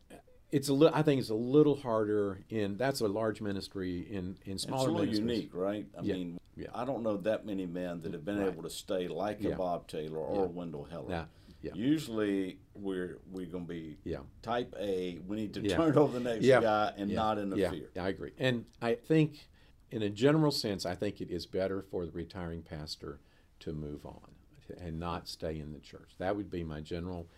it's 0.52 0.68
a 0.68 0.72
little. 0.72 0.96
I 0.96 1.02
think 1.02 1.20
it's 1.20 1.30
a 1.30 1.34
little 1.34 1.76
harder 1.76 2.40
in. 2.48 2.76
That's 2.76 3.00
a 3.00 3.08
large 3.08 3.40
ministry 3.40 4.06
in 4.10 4.36
in 4.44 4.58
smaller. 4.58 4.82
It's 4.82 4.88
a 4.88 4.92
little 4.92 5.14
unique, 5.14 5.50
right? 5.52 5.86
I 5.98 6.02
yeah. 6.02 6.14
mean, 6.14 6.38
yeah. 6.56 6.68
I 6.74 6.84
don't 6.84 7.02
know 7.02 7.16
that 7.18 7.44
many 7.44 7.66
men 7.66 8.00
that 8.02 8.12
have 8.12 8.24
been 8.24 8.38
right. 8.38 8.48
able 8.48 8.62
to 8.62 8.70
stay 8.70 9.08
like 9.08 9.38
yeah. 9.40 9.50
a 9.50 9.56
Bob 9.56 9.88
Taylor 9.88 10.18
or. 10.18 10.46
Wendell 10.46 10.84
Heller. 10.84 11.10
Yeah. 11.10 11.24
Yeah. 11.62 11.72
Usually 11.74 12.58
we're 12.74 13.18
we're 13.32 13.46
gonna 13.46 13.64
be 13.64 13.96
yeah. 14.04 14.18
type 14.42 14.74
A. 14.78 15.18
We 15.26 15.36
need 15.36 15.54
to 15.54 15.60
yeah. 15.60 15.76
turn 15.76 15.96
over 15.96 16.18
the 16.18 16.24
next 16.30 16.44
yeah. 16.44 16.60
guy 16.60 16.92
and 16.96 17.10
not 17.10 17.38
interfere. 17.38 17.90
Yeah. 17.94 18.04
I 18.04 18.08
agree. 18.08 18.32
And 18.38 18.66
I 18.80 18.94
think, 18.94 19.48
in 19.90 20.02
a 20.02 20.10
general 20.10 20.52
sense, 20.52 20.86
I 20.86 20.94
think 20.94 21.20
it 21.20 21.30
is 21.30 21.46
better 21.46 21.82
for 21.90 22.06
the 22.06 22.12
retiring 22.12 22.62
pastor 22.62 23.20
to 23.60 23.72
move 23.72 24.06
on. 24.06 24.30
and 24.80 24.98
not 24.98 25.28
stay 25.28 25.58
in 25.58 25.72
the 25.72 25.78
church. 25.78 26.10
That 26.18 26.36
would 26.36 26.50
be 26.50 26.64
my 26.64 26.80
general. 26.80 27.28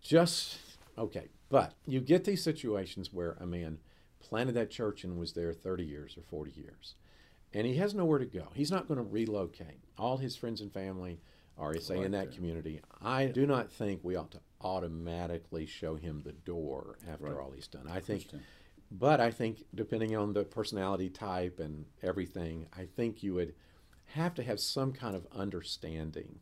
Just 0.00 0.58
okay, 0.98 1.28
but 1.48 1.74
you 1.86 2.00
get 2.00 2.24
these 2.24 2.42
situations 2.42 3.12
where 3.12 3.32
a 3.40 3.46
man 3.46 3.78
planted 4.20 4.52
that 4.52 4.70
church 4.70 5.04
and 5.04 5.18
was 5.18 5.32
there 5.32 5.52
30 5.52 5.84
years 5.84 6.16
or 6.16 6.22
40 6.22 6.52
years, 6.52 6.94
and 7.52 7.66
he 7.66 7.76
has 7.76 7.94
nowhere 7.94 8.18
to 8.18 8.26
go. 8.26 8.48
He's 8.54 8.70
not 8.70 8.88
going 8.88 8.98
to 8.98 9.04
relocate. 9.04 9.80
All 9.98 10.18
his 10.18 10.36
friends 10.36 10.60
and 10.60 10.72
family 10.72 11.20
are, 11.58 11.78
say, 11.78 11.96
right 11.96 12.06
in 12.06 12.12
that 12.12 12.30
there. 12.30 12.36
community. 12.36 12.80
I 13.02 13.26
do 13.26 13.46
not 13.46 13.70
think 13.70 14.00
we 14.02 14.16
ought 14.16 14.30
to 14.32 14.40
automatically 14.60 15.66
show 15.66 15.96
him 15.96 16.22
the 16.24 16.32
door 16.32 16.98
after 17.08 17.26
right. 17.26 17.36
all 17.36 17.52
he's 17.52 17.68
done. 17.68 17.86
I 17.88 18.00
think 18.00 18.26
but 18.90 19.20
I 19.20 19.30
think 19.30 19.64
depending 19.74 20.16
on 20.16 20.32
the 20.32 20.44
personality 20.44 21.08
type 21.08 21.58
and 21.58 21.86
everything, 22.02 22.66
I 22.76 22.84
think 22.84 23.22
you 23.22 23.34
would 23.34 23.54
have 24.14 24.34
to 24.34 24.42
have 24.42 24.60
some 24.60 24.92
kind 24.92 25.16
of 25.16 25.26
understanding, 25.32 26.38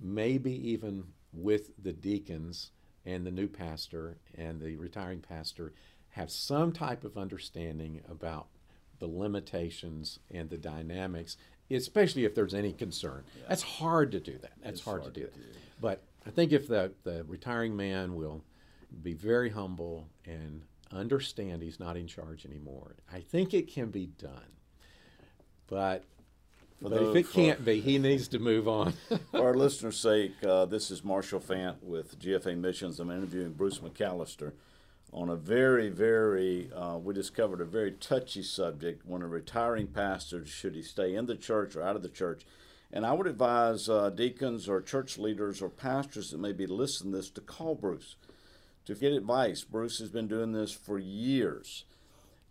maybe 0.00 0.52
even 0.70 1.04
with 1.32 1.70
the 1.82 1.92
deacons 1.92 2.70
and 3.04 3.26
the 3.26 3.30
new 3.30 3.48
pastor 3.48 4.16
and 4.36 4.60
the 4.60 4.76
retiring 4.76 5.20
pastor, 5.20 5.72
have 6.10 6.30
some 6.30 6.72
type 6.72 7.04
of 7.04 7.16
understanding 7.16 8.02
about 8.08 8.46
the 8.98 9.06
limitations 9.06 10.18
and 10.30 10.50
the 10.50 10.58
dynamics, 10.58 11.36
especially 11.70 12.24
if 12.24 12.34
there's 12.34 12.54
any 12.54 12.72
concern. 12.72 13.24
Yeah. 13.36 13.44
That's 13.48 13.62
hard 13.62 14.12
to 14.12 14.20
do 14.20 14.38
that. 14.38 14.52
That's 14.62 14.80
hard, 14.80 15.02
hard, 15.02 15.14
to 15.14 15.20
do 15.20 15.26
that. 15.26 15.34
Do. 15.34 15.58
But 15.80 16.02
I 16.26 16.30
think 16.30 16.52
if 16.52 16.68
the, 16.68 16.92
the 17.02 17.24
retiring 17.24 17.74
man 17.74 18.14
will 18.14 18.44
be 19.02 19.14
very 19.14 19.50
humble 19.50 20.06
and 20.24 20.62
understand 20.92 21.62
he's 21.62 21.80
not 21.80 21.96
in 21.96 22.06
charge 22.06 22.44
anymore. 22.44 22.96
I 23.12 23.20
think 23.20 23.54
it 23.54 23.72
can 23.72 23.90
be 23.90 24.06
done. 24.06 24.52
But, 25.66 26.04
but 26.82 26.92
if 27.02 27.16
it 27.16 27.32
can't 27.32 27.64
be, 27.64 27.80
he 27.80 27.98
needs 27.98 28.28
to 28.28 28.38
move 28.38 28.66
on. 28.68 28.92
for 29.30 29.46
our 29.46 29.54
listeners' 29.56 29.98
sake, 29.98 30.32
uh, 30.44 30.64
this 30.66 30.90
is 30.90 31.04
Marshall 31.04 31.40
Fant 31.40 31.76
with 31.82 32.18
GFA 32.18 32.56
Missions. 32.56 32.98
I'm 32.98 33.10
interviewing 33.10 33.52
Bruce 33.52 33.78
McAllister 33.78 34.52
on 35.12 35.28
a 35.28 35.36
very, 35.36 35.90
very, 35.90 36.70
uh, 36.74 36.96
we 36.96 37.12
discovered 37.12 37.60
a 37.60 37.66
very 37.66 37.92
touchy 37.92 38.42
subject 38.42 39.06
when 39.06 39.22
a 39.22 39.26
retiring 39.26 39.86
pastor, 39.86 40.44
should 40.46 40.74
he 40.74 40.82
stay 40.82 41.14
in 41.14 41.26
the 41.26 41.36
church 41.36 41.76
or 41.76 41.82
out 41.82 41.96
of 41.96 42.02
the 42.02 42.08
church? 42.08 42.46
And 42.92 43.06
I 43.06 43.12
would 43.12 43.26
advise 43.26 43.88
uh, 43.88 44.10
deacons 44.10 44.68
or 44.68 44.80
church 44.80 45.18
leaders 45.18 45.62
or 45.62 45.68
pastors 45.68 46.30
that 46.30 46.40
may 46.40 46.52
be 46.52 46.66
listening 46.66 47.12
to 47.12 47.18
this 47.18 47.30
to 47.30 47.40
call 47.40 47.74
Bruce 47.74 48.16
to 48.84 48.94
get 48.94 49.12
advice. 49.12 49.62
Bruce 49.62 49.98
has 49.98 50.10
been 50.10 50.28
doing 50.28 50.52
this 50.52 50.72
for 50.72 50.98
years, 50.98 51.84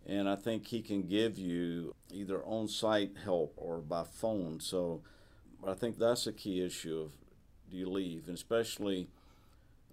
and 0.06 0.28
I 0.28 0.36
think 0.36 0.66
he 0.66 0.82
can 0.82 1.02
give 1.02 1.38
you 1.38 1.94
either 2.10 2.42
on 2.44 2.68
site 2.68 3.12
help 3.24 3.54
or 3.56 3.78
by 3.78 4.04
phone. 4.04 4.60
So 4.60 5.02
I 5.66 5.74
think 5.74 5.98
that's 5.98 6.26
a 6.26 6.32
key 6.32 6.64
issue 6.64 7.00
of 7.00 7.12
do 7.70 7.76
you 7.76 7.88
leave? 7.88 8.26
And 8.26 8.36
especially, 8.36 9.08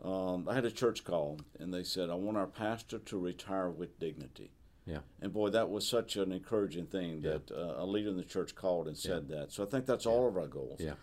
um, 0.04 0.48
I 0.50 0.56
had 0.56 0.66
a 0.66 0.72
church 0.72 1.04
call, 1.04 1.40
and 1.60 1.74
they 1.74 1.84
said, 1.84 2.10
I 2.10 2.16
want 2.16 2.38
our 2.38 2.48
pastor 2.48 3.00
to 3.00 3.18
retire 3.18 3.70
with 3.70 4.00
dignity. 4.00 4.52
Yeah. 4.86 5.00
And 5.22 5.32
boy, 5.32 5.50
that 5.52 5.70
was 5.70 5.88
such 5.88 6.16
an 6.16 6.32
encouraging 6.32 6.88
thing 6.88 7.22
that 7.22 7.52
uh, 7.52 7.76
a 7.78 7.86
leader 7.86 8.10
in 8.10 8.18
the 8.18 8.24
church 8.24 8.56
called 8.56 8.88
and 8.88 8.98
said 8.98 9.28
yeah. 9.30 9.38
that. 9.38 9.52
So 9.52 9.64
I 9.64 9.68
think 9.68 9.86
that's 9.86 10.06
all 10.06 10.28
of 10.28 10.36
our 10.36 10.48
goals. 10.48 10.80
Yeah 10.80 10.94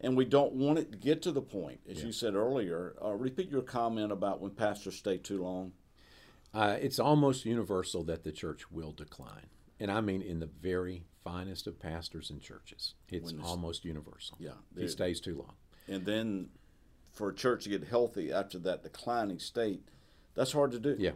and 0.00 0.16
we 0.16 0.24
don't 0.24 0.52
want 0.52 0.78
it 0.78 0.92
to 0.92 0.98
get 0.98 1.22
to 1.22 1.32
the 1.32 1.42
point, 1.42 1.80
as 1.88 2.00
yeah. 2.00 2.06
you 2.06 2.12
said 2.12 2.34
earlier. 2.34 2.94
Uh, 3.02 3.12
repeat 3.12 3.50
your 3.50 3.62
comment 3.62 4.12
about 4.12 4.40
when 4.40 4.50
pastors 4.50 4.96
stay 4.96 5.16
too 5.16 5.42
long. 5.42 5.72
Uh, 6.56 6.78
it's 6.80 6.98
almost 6.98 7.44
universal 7.44 8.02
that 8.04 8.24
the 8.24 8.32
church 8.32 8.70
will 8.70 8.92
decline, 8.92 9.46
and 9.78 9.90
I 9.90 10.00
mean 10.00 10.22
in 10.22 10.40
the 10.40 10.46
very 10.46 11.04
finest 11.22 11.66
of 11.66 11.78
pastors 11.78 12.30
and 12.30 12.40
churches. 12.40 12.94
It's 13.10 13.34
almost 13.44 13.84
universal. 13.84 14.38
Yeah, 14.40 14.52
he 14.74 14.88
stays 14.88 15.20
too 15.20 15.36
long. 15.36 15.52
And 15.86 16.06
then, 16.06 16.48
for 17.12 17.28
a 17.28 17.34
church 17.34 17.64
to 17.64 17.70
get 17.70 17.84
healthy 17.84 18.32
after 18.32 18.58
that 18.60 18.82
declining 18.82 19.38
state, 19.38 19.82
that's 20.34 20.52
hard 20.52 20.70
to 20.70 20.80
do. 20.80 20.96
Yeah. 20.98 21.10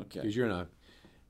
Okay. 0.00 0.20
Because 0.20 0.34
you're 0.34 0.46
in 0.46 0.52
a, 0.52 0.66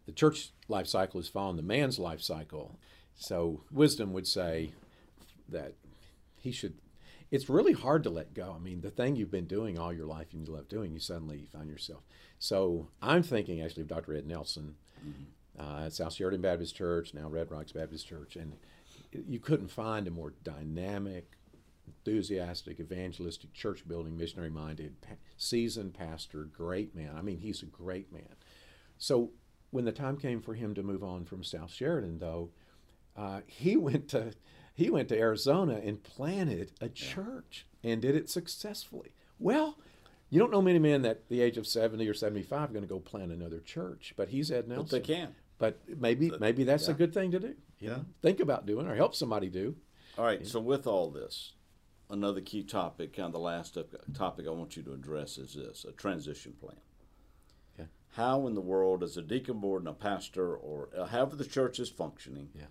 the 0.06 0.12
church 0.12 0.52
life 0.68 0.86
cycle 0.86 1.20
is 1.20 1.28
following 1.28 1.56
the 1.56 1.62
man's 1.62 1.98
life 1.98 2.22
cycle. 2.22 2.78
So 3.16 3.64
wisdom 3.70 4.14
would 4.14 4.26
say 4.26 4.72
that 5.48 5.74
he 6.38 6.52
should 6.52 6.74
it's 7.30 7.48
really 7.48 7.72
hard 7.72 8.04
to 8.04 8.10
let 8.10 8.34
go. 8.34 8.54
I 8.54 8.62
mean, 8.62 8.80
the 8.80 8.90
thing 8.90 9.16
you've 9.16 9.30
been 9.30 9.46
doing 9.46 9.78
all 9.78 9.92
your 9.92 10.06
life 10.06 10.28
and 10.32 10.46
you 10.46 10.52
love 10.52 10.68
doing, 10.68 10.92
you 10.92 11.00
suddenly 11.00 11.48
find 11.52 11.68
yourself. 11.68 12.02
So 12.38 12.88
I'm 13.02 13.22
thinking 13.22 13.60
actually 13.60 13.82
of 13.82 13.88
Dr. 13.88 14.14
Ed 14.14 14.26
Nelson 14.26 14.76
mm-hmm. 15.04 15.60
uh, 15.60 15.86
at 15.86 15.92
South 15.92 16.12
Sheridan 16.12 16.40
Baptist 16.40 16.76
Church, 16.76 17.14
now 17.14 17.28
Red 17.28 17.50
Rocks 17.50 17.72
Baptist 17.72 18.06
Church, 18.06 18.36
and 18.36 18.54
you 19.12 19.38
couldn't 19.38 19.70
find 19.70 20.06
a 20.06 20.10
more 20.10 20.34
dynamic, 20.44 21.36
enthusiastic, 21.86 22.80
evangelistic, 22.80 23.52
church 23.52 23.86
building, 23.86 24.16
missionary 24.16 24.50
minded, 24.50 24.94
seasoned 25.36 25.94
pastor, 25.94 26.44
great 26.44 26.94
man. 26.94 27.12
I 27.16 27.22
mean, 27.22 27.38
he's 27.38 27.62
a 27.62 27.66
great 27.66 28.12
man. 28.12 28.36
So 28.98 29.30
when 29.70 29.84
the 29.84 29.92
time 29.92 30.16
came 30.16 30.40
for 30.40 30.54
him 30.54 30.74
to 30.74 30.82
move 30.82 31.02
on 31.02 31.24
from 31.24 31.42
South 31.42 31.72
Sheridan, 31.72 32.18
though, 32.18 32.50
uh, 33.16 33.40
he 33.46 33.76
went 33.76 34.08
to 34.08 34.32
he 34.76 34.90
went 34.90 35.08
to 35.08 35.18
Arizona 35.18 35.80
and 35.82 36.02
planted 36.02 36.72
a 36.82 36.90
church 36.90 37.66
and 37.82 38.02
did 38.02 38.14
it 38.14 38.28
successfully. 38.28 39.12
Well, 39.38 39.78
you 40.28 40.38
don't 40.38 40.52
know 40.52 40.60
many 40.60 40.78
men 40.78 41.00
that 41.00 41.30
the 41.30 41.40
age 41.40 41.56
of 41.56 41.66
70 41.66 42.06
or 42.06 42.12
75 42.12 42.68
are 42.68 42.72
going 42.72 42.82
to 42.82 42.88
go 42.88 43.00
plant 43.00 43.32
another 43.32 43.60
church, 43.60 44.12
but 44.18 44.28
he's 44.28 44.50
Ed 44.50 44.68
Nelson. 44.68 44.84
But 44.84 44.90
they 44.90 45.14
can. 45.14 45.34
But 45.58 45.80
maybe 45.98 46.30
maybe 46.38 46.64
that's 46.64 46.88
yeah. 46.88 46.94
a 46.94 46.96
good 46.96 47.14
thing 47.14 47.30
to 47.30 47.40
do. 47.40 47.54
yeah. 47.80 47.90
Know? 47.90 48.04
Think 48.20 48.40
about 48.40 48.66
doing 48.66 48.86
or 48.86 48.94
help 48.94 49.14
somebody 49.14 49.48
do. 49.48 49.76
All 50.18 50.26
right. 50.26 50.46
So 50.46 50.60
with 50.60 50.86
all 50.86 51.10
this, 51.10 51.54
another 52.10 52.42
key 52.42 52.62
topic, 52.62 53.16
kind 53.16 53.28
of 53.28 53.32
the 53.32 53.38
last 53.38 53.78
topic 54.12 54.46
I 54.46 54.50
want 54.50 54.76
you 54.76 54.82
to 54.82 54.92
address 54.92 55.38
is 55.38 55.54
this: 55.54 55.86
a 55.88 55.92
transition 55.92 56.52
plan. 56.60 56.76
Yeah. 57.78 57.86
How 58.12 58.46
in 58.46 58.54
the 58.54 58.60
world 58.60 59.00
does 59.00 59.16
a 59.16 59.22
deacon 59.22 59.58
board 59.60 59.80
and 59.80 59.88
a 59.88 59.94
pastor, 59.94 60.54
or 60.54 60.90
uh, 60.94 61.06
however 61.06 61.34
the 61.34 61.46
church 61.46 61.80
is 61.80 61.88
functioning, 61.88 62.50
yeah 62.54 62.66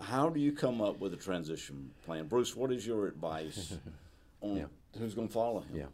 how 0.00 0.28
do 0.28 0.40
you 0.40 0.52
come 0.52 0.80
up 0.80 0.98
with 1.00 1.14
a 1.14 1.16
transition 1.16 1.90
plan? 2.04 2.26
Bruce, 2.26 2.56
what 2.56 2.72
is 2.72 2.86
your 2.86 3.06
advice 3.06 3.74
on 4.40 4.56
yeah. 4.56 4.64
who's 4.98 5.14
going 5.14 5.28
to 5.28 5.34
follow 5.34 5.60
him? 5.60 5.76
Yeah. 5.76 5.86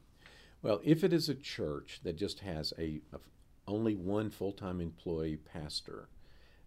Well, 0.62 0.80
if 0.84 1.04
it 1.04 1.12
is 1.12 1.28
a 1.28 1.34
church 1.34 2.00
that 2.04 2.16
just 2.16 2.40
has 2.40 2.72
a, 2.78 3.00
a 3.12 3.18
only 3.66 3.94
one 3.94 4.30
full-time 4.30 4.80
employee 4.80 5.36
pastor, 5.36 6.08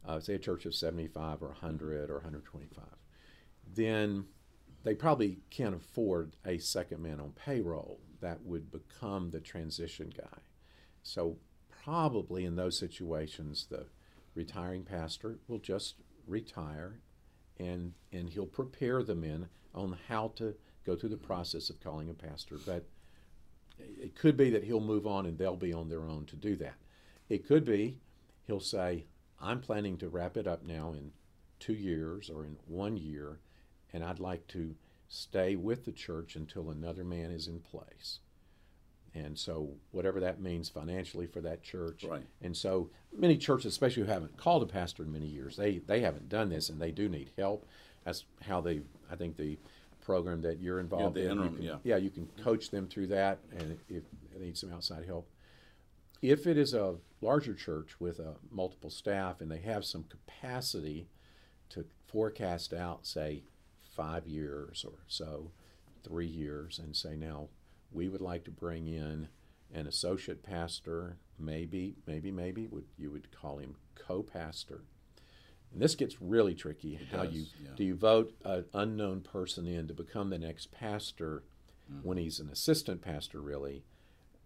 uh, 0.05 0.19
say 0.19 0.35
a 0.35 0.39
church 0.39 0.65
of 0.65 0.73
75 0.73 1.41
or 1.41 1.49
100 1.49 2.09
or 2.09 2.15
125, 2.15 2.85
then 3.75 4.25
they 4.83 4.93
probably 4.93 5.39
can't 5.49 5.75
afford 5.75 6.35
a 6.45 6.57
second 6.57 7.01
man 7.01 7.19
on 7.19 7.31
payroll 7.31 7.99
that 8.21 8.43
would 8.43 8.71
become 8.71 9.31
the 9.31 9.39
transition 9.39 10.13
guy. 10.15 10.39
So 11.03 11.37
probably 11.83 12.45
in 12.45 12.55
those 12.55 12.77
situations, 12.77 13.67
the 13.69 13.85
retiring 14.35 14.83
pastor 14.83 15.39
will 15.47 15.59
just 15.59 15.95
retire 16.25 16.99
and 17.59 17.93
and 18.11 18.29
he'll 18.29 18.45
prepare 18.45 19.03
the 19.03 19.15
men 19.15 19.47
on 19.73 19.97
how 20.07 20.29
to 20.35 20.55
go 20.85 20.95
through 20.95 21.09
the 21.09 21.17
process 21.17 21.69
of 21.69 21.79
calling 21.79 22.09
a 22.09 22.13
pastor. 22.13 22.57
But 22.65 22.85
it 23.79 24.15
could 24.15 24.37
be 24.37 24.49
that 24.51 24.63
he'll 24.63 24.79
move 24.79 25.07
on 25.07 25.25
and 25.25 25.37
they'll 25.37 25.55
be 25.55 25.73
on 25.73 25.89
their 25.89 26.03
own 26.03 26.25
to 26.27 26.35
do 26.35 26.55
that. 26.57 26.75
It 27.29 27.47
could 27.47 27.65
be 27.65 27.99
he'll 28.45 28.59
say, 28.59 29.05
"I'm 29.39 29.61
planning 29.61 29.97
to 29.97 30.09
wrap 30.09 30.37
it 30.37 30.47
up 30.47 30.63
now 30.63 30.93
in 30.93 31.11
two 31.59 31.73
years 31.73 32.29
or 32.29 32.45
in 32.45 32.57
one 32.67 32.97
year, 32.97 33.39
and 33.91 34.03
I'd 34.03 34.19
like 34.19 34.47
to 34.47 34.75
stay 35.07 35.55
with 35.55 35.85
the 35.85 35.91
church 35.91 36.35
until 36.35 36.69
another 36.69 37.03
man 37.03 37.31
is 37.31 37.47
in 37.47 37.59
place." 37.59 38.19
And 39.15 39.37
so, 39.37 39.69
whatever 39.91 40.19
that 40.21 40.41
means 40.41 40.69
financially 40.69 41.27
for 41.27 41.39
that 41.41 41.61
church. 41.61 42.03
Right. 42.03 42.25
And 42.41 42.57
so, 42.57 42.89
many 43.15 43.37
churches, 43.37 43.73
especially 43.73 44.03
who 44.03 44.09
haven't 44.09 44.37
called 44.37 44.63
a 44.63 44.65
pastor 44.65 45.03
in 45.03 45.11
many 45.11 45.27
years, 45.27 45.55
they, 45.55 45.77
they 45.77 46.01
haven't 46.01 46.29
done 46.29 46.49
this 46.49 46.69
and 46.69 46.81
they 46.81 46.91
do 46.91 47.07
need 47.07 47.31
help. 47.37 47.67
That's 48.05 48.25
how 48.41 48.61
they, 48.61 48.81
I 49.11 49.15
think, 49.15 49.37
the 49.37 49.57
program 50.01 50.41
that 50.41 50.59
you're 50.59 50.79
involved 50.79 51.17
yeah, 51.17 51.25
in. 51.25 51.31
Interim, 51.31 51.55
can, 51.55 51.63
yeah. 51.63 51.75
yeah, 51.83 51.97
you 51.97 52.09
can 52.09 52.27
coach 52.43 52.71
them 52.71 52.87
through 52.87 53.07
that 53.07 53.39
and 53.57 53.77
if 53.87 54.03
they 54.33 54.39
need 54.39 54.57
some 54.57 54.73
outside 54.73 55.05
help. 55.05 55.29
If 56.21 56.47
it 56.47 56.57
is 56.57 56.73
a 56.73 56.95
larger 57.21 57.53
church 57.53 57.99
with 57.99 58.19
a 58.19 58.35
multiple 58.49 58.89
staff 58.89 59.41
and 59.41 59.51
they 59.51 59.59
have 59.59 59.85
some 59.85 60.05
capacity 60.05 61.07
to 61.69 61.85
forecast 62.07 62.73
out, 62.73 63.05
say, 63.05 63.43
five 63.95 64.27
years 64.27 64.85
or 64.87 64.99
so, 65.07 65.51
three 66.03 66.27
years, 66.27 66.79
and 66.79 66.95
say, 66.95 67.15
now, 67.15 67.49
we 67.93 68.09
would 68.09 68.21
like 68.21 68.43
to 68.45 68.51
bring 68.51 68.87
in 68.87 69.27
an 69.73 69.87
associate 69.87 70.43
pastor, 70.43 71.17
maybe, 71.39 71.95
maybe, 72.05 72.31
maybe 72.31 72.67
would 72.67 72.85
you 72.97 73.11
would 73.11 73.31
call 73.31 73.57
him 73.57 73.75
co-pastor. 73.95 74.83
And 75.71 75.81
this 75.81 75.95
gets 75.95 76.21
really 76.21 76.53
tricky. 76.53 76.95
It 76.95 77.15
how 77.15 77.25
does, 77.25 77.33
you 77.33 77.45
yeah. 77.63 77.71
do 77.75 77.83
you 77.83 77.95
vote 77.95 78.33
an 78.45 78.65
unknown 78.73 79.21
person 79.21 79.65
in 79.65 79.87
to 79.87 79.93
become 79.93 80.29
the 80.29 80.37
next 80.37 80.71
pastor 80.71 81.43
mm-hmm. 81.91 82.07
when 82.07 82.17
he's 82.17 82.39
an 82.39 82.49
assistant 82.49 83.01
pastor? 83.01 83.41
Really, 83.41 83.83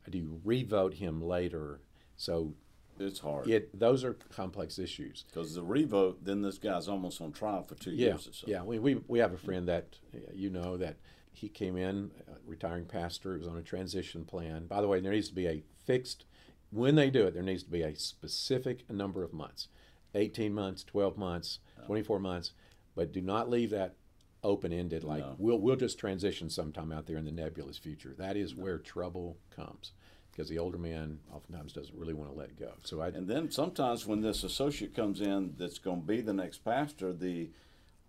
do 0.09 0.17
you 0.17 0.41
revote 0.43 0.95
him 0.95 1.21
later? 1.21 1.81
So 2.15 2.53
it's 2.99 3.19
hard. 3.19 3.47
It 3.49 3.77
those 3.77 4.03
are 4.03 4.13
complex 4.13 4.79
issues. 4.79 5.25
Because 5.27 5.53
the 5.53 5.63
revote, 5.63 6.23
then 6.23 6.41
this 6.41 6.57
guy's 6.57 6.87
almost 6.87 7.21
on 7.21 7.31
trial 7.31 7.63
for 7.63 7.75
two 7.75 7.91
yeah, 7.91 8.07
years 8.07 8.27
or 8.27 8.33
so. 8.33 8.47
Yeah, 8.47 8.63
we, 8.63 8.79
we 8.79 9.01
we 9.07 9.19
have 9.19 9.33
a 9.33 9.37
friend 9.37 9.67
that 9.67 9.97
you 10.33 10.49
know 10.49 10.77
that 10.77 10.95
he 11.37 11.49
came 11.49 11.77
in, 11.77 12.11
retiring 12.45 12.85
pastor. 12.85 13.33
He 13.33 13.39
was 13.39 13.47
on 13.47 13.57
a 13.57 13.63
transition 13.63 14.25
plan. 14.25 14.65
By 14.65 14.81
the 14.81 14.87
way, 14.87 14.99
there 14.99 15.11
needs 15.11 15.29
to 15.29 15.35
be 15.35 15.47
a 15.47 15.63
fixed, 15.85 16.25
when 16.71 16.95
they 16.95 17.09
do 17.09 17.27
it, 17.27 17.33
there 17.35 17.43
needs 17.43 17.63
to 17.63 17.69
be 17.69 17.83
a 17.83 17.95
specific 17.95 18.89
number 18.89 19.23
of 19.23 19.33
months 19.33 19.67
18 20.15 20.51
months, 20.53 20.83
12 20.83 21.17
months, 21.17 21.59
24 21.85 22.19
months. 22.19 22.53
But 22.95 23.11
do 23.11 23.21
not 23.21 23.49
leave 23.49 23.69
that 23.69 23.95
open 24.43 24.73
ended 24.73 25.03
like 25.03 25.19
no. 25.19 25.35
we'll, 25.37 25.59
we'll 25.59 25.75
just 25.75 25.99
transition 25.99 26.49
sometime 26.49 26.91
out 26.91 27.05
there 27.05 27.17
in 27.17 27.25
the 27.25 27.31
nebulous 27.31 27.77
future. 27.77 28.15
That 28.17 28.35
is 28.35 28.55
no. 28.55 28.63
where 28.63 28.77
trouble 28.79 29.37
comes 29.55 29.91
because 30.31 30.49
the 30.49 30.57
older 30.57 30.77
man 30.77 31.19
oftentimes 31.31 31.73
doesn't 31.73 31.97
really 31.97 32.13
want 32.13 32.31
to 32.31 32.37
let 32.37 32.57
go. 32.57 32.71
So 32.83 33.01
I 33.01 33.09
and 33.09 33.27
then 33.27 33.51
sometimes 33.51 34.07
when 34.07 34.21
this 34.21 34.43
associate 34.43 34.95
comes 34.95 35.21
in 35.21 35.53
that's 35.57 35.77
going 35.77 36.01
to 36.01 36.07
be 36.07 36.21
the 36.21 36.33
next 36.33 36.65
pastor, 36.65 37.13
the 37.13 37.49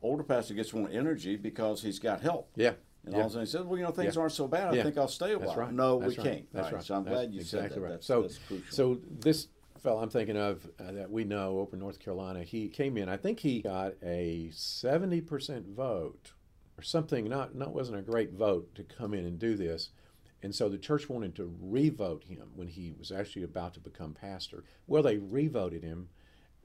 older 0.01 0.23
pastor 0.23 0.55
gets 0.55 0.73
more 0.73 0.89
energy 0.91 1.37
because 1.37 1.83
he's 1.83 1.99
got 1.99 2.23
help. 2.23 2.51
Yeah. 2.57 2.73
And 3.09 3.17
yeah. 3.17 3.23
all 3.23 3.27
of 3.27 3.31
a 3.31 3.33
sudden 3.33 3.47
he 3.47 3.51
says, 3.51 3.65
"Well, 3.65 3.79
you 3.79 3.85
know, 3.85 3.91
things 3.91 4.15
yeah. 4.17 4.21
aren't 4.21 4.33
so 4.33 4.47
bad. 4.47 4.69
I 4.69 4.77
yeah. 4.77 4.83
think 4.83 4.99
I'll 4.99 5.09
stay 5.09 5.33
a 5.33 5.39
while." 5.39 5.57
Right. 5.57 5.73
No, 5.73 5.99
that's 5.99 6.17
we 6.17 6.23
right. 6.23 6.33
can't. 6.33 6.53
That's 6.53 6.65
right. 6.65 6.75
right. 6.75 6.85
So 6.85 6.95
I'm 6.95 7.05
that's 7.05 7.17
glad 7.17 7.33
you 7.33 7.41
exactly 7.41 7.69
said 7.69 7.77
that. 7.77 7.81
right. 7.81 7.91
That's, 7.93 8.07
so, 8.07 8.23
that's 8.23 8.39
crucial. 8.39 8.67
so 8.71 9.01
this 9.21 9.49
fellow 9.83 10.03
I'm 10.03 10.11
thinking 10.11 10.37
of 10.37 10.69
uh, 10.79 10.93
that 10.93 11.11
we 11.11 11.25
know 11.25 11.61
over 11.61 11.75
in 11.75 11.81
North 11.81 12.01
Carolina, 12.01 12.43
he 12.43 12.69
came 12.69 12.99
in. 12.99 13.09
I 13.09 13.17
think 13.17 13.41
he 13.41 13.63
got 13.63 13.95
a 14.03 14.51
70% 14.53 15.75
vote 15.75 16.33
or 16.77 16.83
something. 16.83 17.29
Not 17.29 17.55
not 17.55 17.73
wasn't 17.73 17.99
a 17.99 18.03
great 18.03 18.33
vote 18.33 18.75
to 18.75 18.85
come 18.85 19.15
in 19.15 19.25
and 19.25 19.39
do 19.39 19.57
this. 19.57 19.89
And 20.43 20.55
so 20.55 20.69
the 20.69 20.79
church 20.79 21.09
wanted 21.09 21.35
to 21.37 21.53
revote 21.61 22.25
him 22.25 22.51
when 22.55 22.69
he 22.69 22.93
was 22.97 23.11
actually 23.11 23.43
about 23.43 23.75
to 23.75 23.81
become 23.81 24.15
pastor. 24.15 24.65
Well, 24.87 25.03
they 25.03 25.17
revoted 25.19 25.83
him 25.83 26.11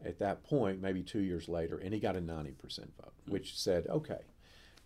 at 0.05 0.19
that 0.19 0.43
point, 0.43 0.81
maybe 0.81 1.01
two 1.01 1.21
years 1.21 1.47
later, 1.47 1.77
and 1.77 1.93
he 1.93 1.99
got 1.99 2.15
a 2.15 2.21
90% 2.21 2.55
vote, 3.01 3.13
which 3.27 3.57
said, 3.57 3.87
okay. 3.87 4.21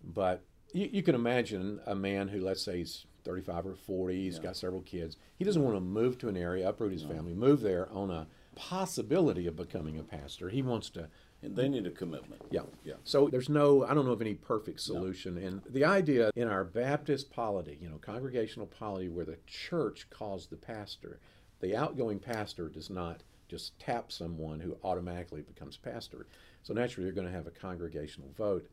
But 0.02 0.44
you, 0.72 0.88
you, 0.92 1.02
can 1.02 1.14
imagine 1.14 1.80
a 1.86 1.94
man 1.94 2.28
who, 2.28 2.40
let's 2.40 2.62
say, 2.62 2.78
he's 2.78 3.06
35 3.24 3.66
or 3.66 3.74
40, 3.74 4.24
he's 4.24 4.36
yeah. 4.36 4.42
got 4.42 4.56
several 4.56 4.82
kids. 4.82 5.16
He 5.36 5.44
doesn't 5.44 5.62
want 5.62 5.76
to 5.76 5.80
move 5.80 6.18
to 6.18 6.28
an 6.28 6.36
area, 6.36 6.68
uproot 6.68 6.92
his 6.92 7.04
no. 7.04 7.14
family, 7.14 7.34
move 7.34 7.60
there 7.60 7.90
on 7.92 8.10
a 8.10 8.26
possibility 8.54 9.46
of 9.46 9.56
becoming 9.56 9.98
a 9.98 10.02
pastor. 10.02 10.48
He 10.48 10.62
wants 10.62 10.90
to 10.90 11.08
and 11.42 11.54
they 11.54 11.68
need 11.68 11.86
a 11.86 11.90
commitment. 11.90 12.42
Yeah. 12.50 12.62
Yeah. 12.84 12.94
So 13.04 13.28
there's 13.28 13.48
no, 13.48 13.84
I 13.84 13.94
don't 13.94 14.04
know 14.04 14.12
of 14.12 14.20
any 14.20 14.34
perfect 14.34 14.80
solution. 14.80 15.36
No. 15.36 15.46
And 15.46 15.62
the 15.70 15.84
idea 15.84 16.30
in 16.34 16.48
our 16.48 16.64
Baptist 16.64 17.30
polity, 17.30 17.78
you 17.80 17.88
know, 17.88 17.98
congregational 17.98 18.66
polity, 18.66 19.08
where 19.08 19.24
the 19.24 19.38
church 19.46 20.08
calls 20.10 20.48
the 20.48 20.56
pastor, 20.56 21.20
the 21.60 21.76
outgoing 21.76 22.18
pastor 22.18 22.68
does 22.68 22.90
not 22.90 23.22
just 23.48 23.78
tap 23.78 24.10
someone 24.10 24.60
who 24.60 24.76
automatically 24.82 25.42
becomes 25.42 25.76
pastor. 25.76 26.26
So 26.62 26.74
naturally, 26.74 27.06
you're 27.06 27.14
going 27.14 27.28
to 27.28 27.32
have 27.32 27.46
a 27.46 27.52
congregational 27.52 28.30
vote. 28.36 28.68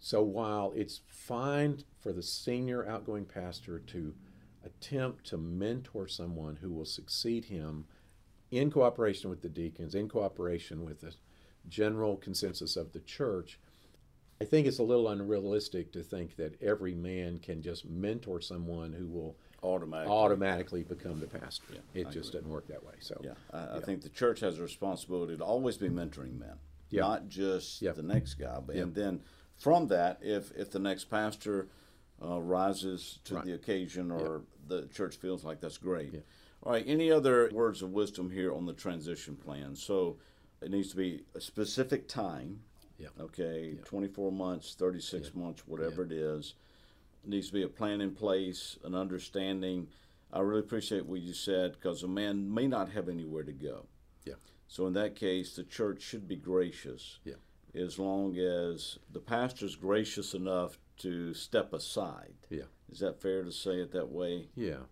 So 0.00 0.22
while 0.22 0.72
it's 0.76 1.00
fine 1.08 1.78
for 2.00 2.12
the 2.12 2.22
senior 2.22 2.86
outgoing 2.86 3.24
pastor 3.24 3.78
to 3.78 4.14
attempt 4.64 5.26
to 5.26 5.36
mentor 5.36 6.08
someone 6.08 6.56
who 6.56 6.70
will 6.70 6.84
succeed 6.84 7.46
him 7.46 7.86
in 8.50 8.70
cooperation 8.70 9.30
with 9.30 9.42
the 9.42 9.48
deacons, 9.48 9.94
in 9.94 10.08
cooperation 10.08 10.84
with 10.84 11.00
the 11.00 11.14
general 11.68 12.16
consensus 12.16 12.76
of 12.76 12.92
the 12.92 13.00
church, 13.00 13.58
I 14.40 14.44
think 14.44 14.66
it's 14.66 14.78
a 14.78 14.82
little 14.82 15.08
unrealistic 15.08 15.92
to 15.92 16.02
think 16.02 16.36
that 16.36 16.60
every 16.62 16.94
man 16.94 17.38
can 17.38 17.62
just 17.62 17.86
mentor 17.86 18.40
someone 18.40 18.92
who 18.92 19.06
will 19.06 19.36
automatically, 19.62 20.14
automatically 20.14 20.82
become 20.82 21.20
the 21.20 21.26
pastor. 21.26 21.64
Yeah, 21.72 22.02
it 22.02 22.06
I 22.08 22.10
just 22.10 22.28
agree. 22.28 22.40
doesn't 22.40 22.52
work 22.52 22.68
that 22.68 22.84
way. 22.84 22.94
So 23.00 23.20
yeah, 23.24 23.30
I, 23.52 23.58
yeah. 23.58 23.76
I, 23.76 23.80
think 23.80 24.02
the 24.02 24.10
church 24.10 24.40
has 24.40 24.58
a 24.58 24.62
responsibility 24.62 25.36
to 25.36 25.44
always 25.44 25.78
be 25.78 25.88
mentoring 25.88 26.38
men, 26.38 26.56
yeah. 26.90 27.00
not 27.00 27.28
just 27.28 27.80
the 27.80 28.02
next 28.02 28.34
guy. 28.34 28.58
But 28.64 28.76
and 28.76 28.94
then 28.94 29.20
from 29.58 29.88
that, 29.88 30.18
if 30.22 30.52
if 30.52 30.70
the 30.70 30.78
next 30.78 31.04
pastor 31.04 31.68
uh, 32.22 32.40
rises 32.40 33.18
to 33.24 33.36
right. 33.36 33.44
the 33.44 33.54
occasion 33.54 34.10
or 34.10 34.42
the 34.68 34.86
church 34.86 35.16
feels 35.16 35.44
like 35.44 35.60
that's 35.60 35.78
great. 35.78 36.22
All 36.62 36.72
right. 36.72 36.84
Any 36.86 37.10
other 37.10 37.50
words 37.52 37.82
of 37.82 37.92
wisdom 37.92 38.30
here 38.30 38.52
on 38.52 38.66
the 38.66 38.72
transition 38.72 39.36
plan? 39.36 39.76
So 39.76 40.16
it 40.60 40.70
needs 40.70 40.90
to 40.90 40.96
be 40.96 41.24
a 41.34 41.40
specific 41.40 42.08
time. 42.08 42.60
Yeah. 42.98 43.08
Okay. 43.20 43.78
24 43.84 44.32
months, 44.32 44.74
36 44.78 45.34
months, 45.34 45.62
whatever 45.66 46.02
it 46.02 46.12
is. 46.12 46.54
It 47.22 47.30
needs 47.30 47.48
to 47.48 47.52
be 47.52 47.62
a 47.62 47.68
plan 47.68 48.00
in 48.00 48.12
place, 48.12 48.78
an 48.84 48.94
understanding. 48.94 49.88
I 50.32 50.40
really 50.40 50.60
appreciate 50.60 51.06
what 51.06 51.20
you 51.20 51.34
said 51.34 51.72
because 51.72 52.02
a 52.02 52.08
man 52.08 52.52
may 52.52 52.66
not 52.66 52.90
have 52.90 53.08
anywhere 53.08 53.44
to 53.44 53.52
go. 53.52 53.86
Yeah. 54.24 54.34
So 54.66 54.86
in 54.86 54.94
that 54.94 55.14
case, 55.14 55.54
the 55.54 55.64
church 55.64 56.02
should 56.02 56.26
be 56.26 56.36
gracious. 56.36 57.18
Yeah. 57.24 57.34
As 57.76 57.98
long 57.98 58.38
as 58.38 58.98
the 59.12 59.20
pastor's 59.20 59.76
gracious 59.76 60.34
enough 60.34 60.78
to 60.98 61.34
step 61.34 61.72
aside. 61.72 62.34
Yeah. 62.48 62.64
Is 62.90 63.00
that 63.00 63.20
fair 63.20 63.42
to 63.42 63.52
say 63.52 63.80
it 63.80 63.92
that 63.92 64.10
way? 64.10 64.48
Yeah. 64.54 64.84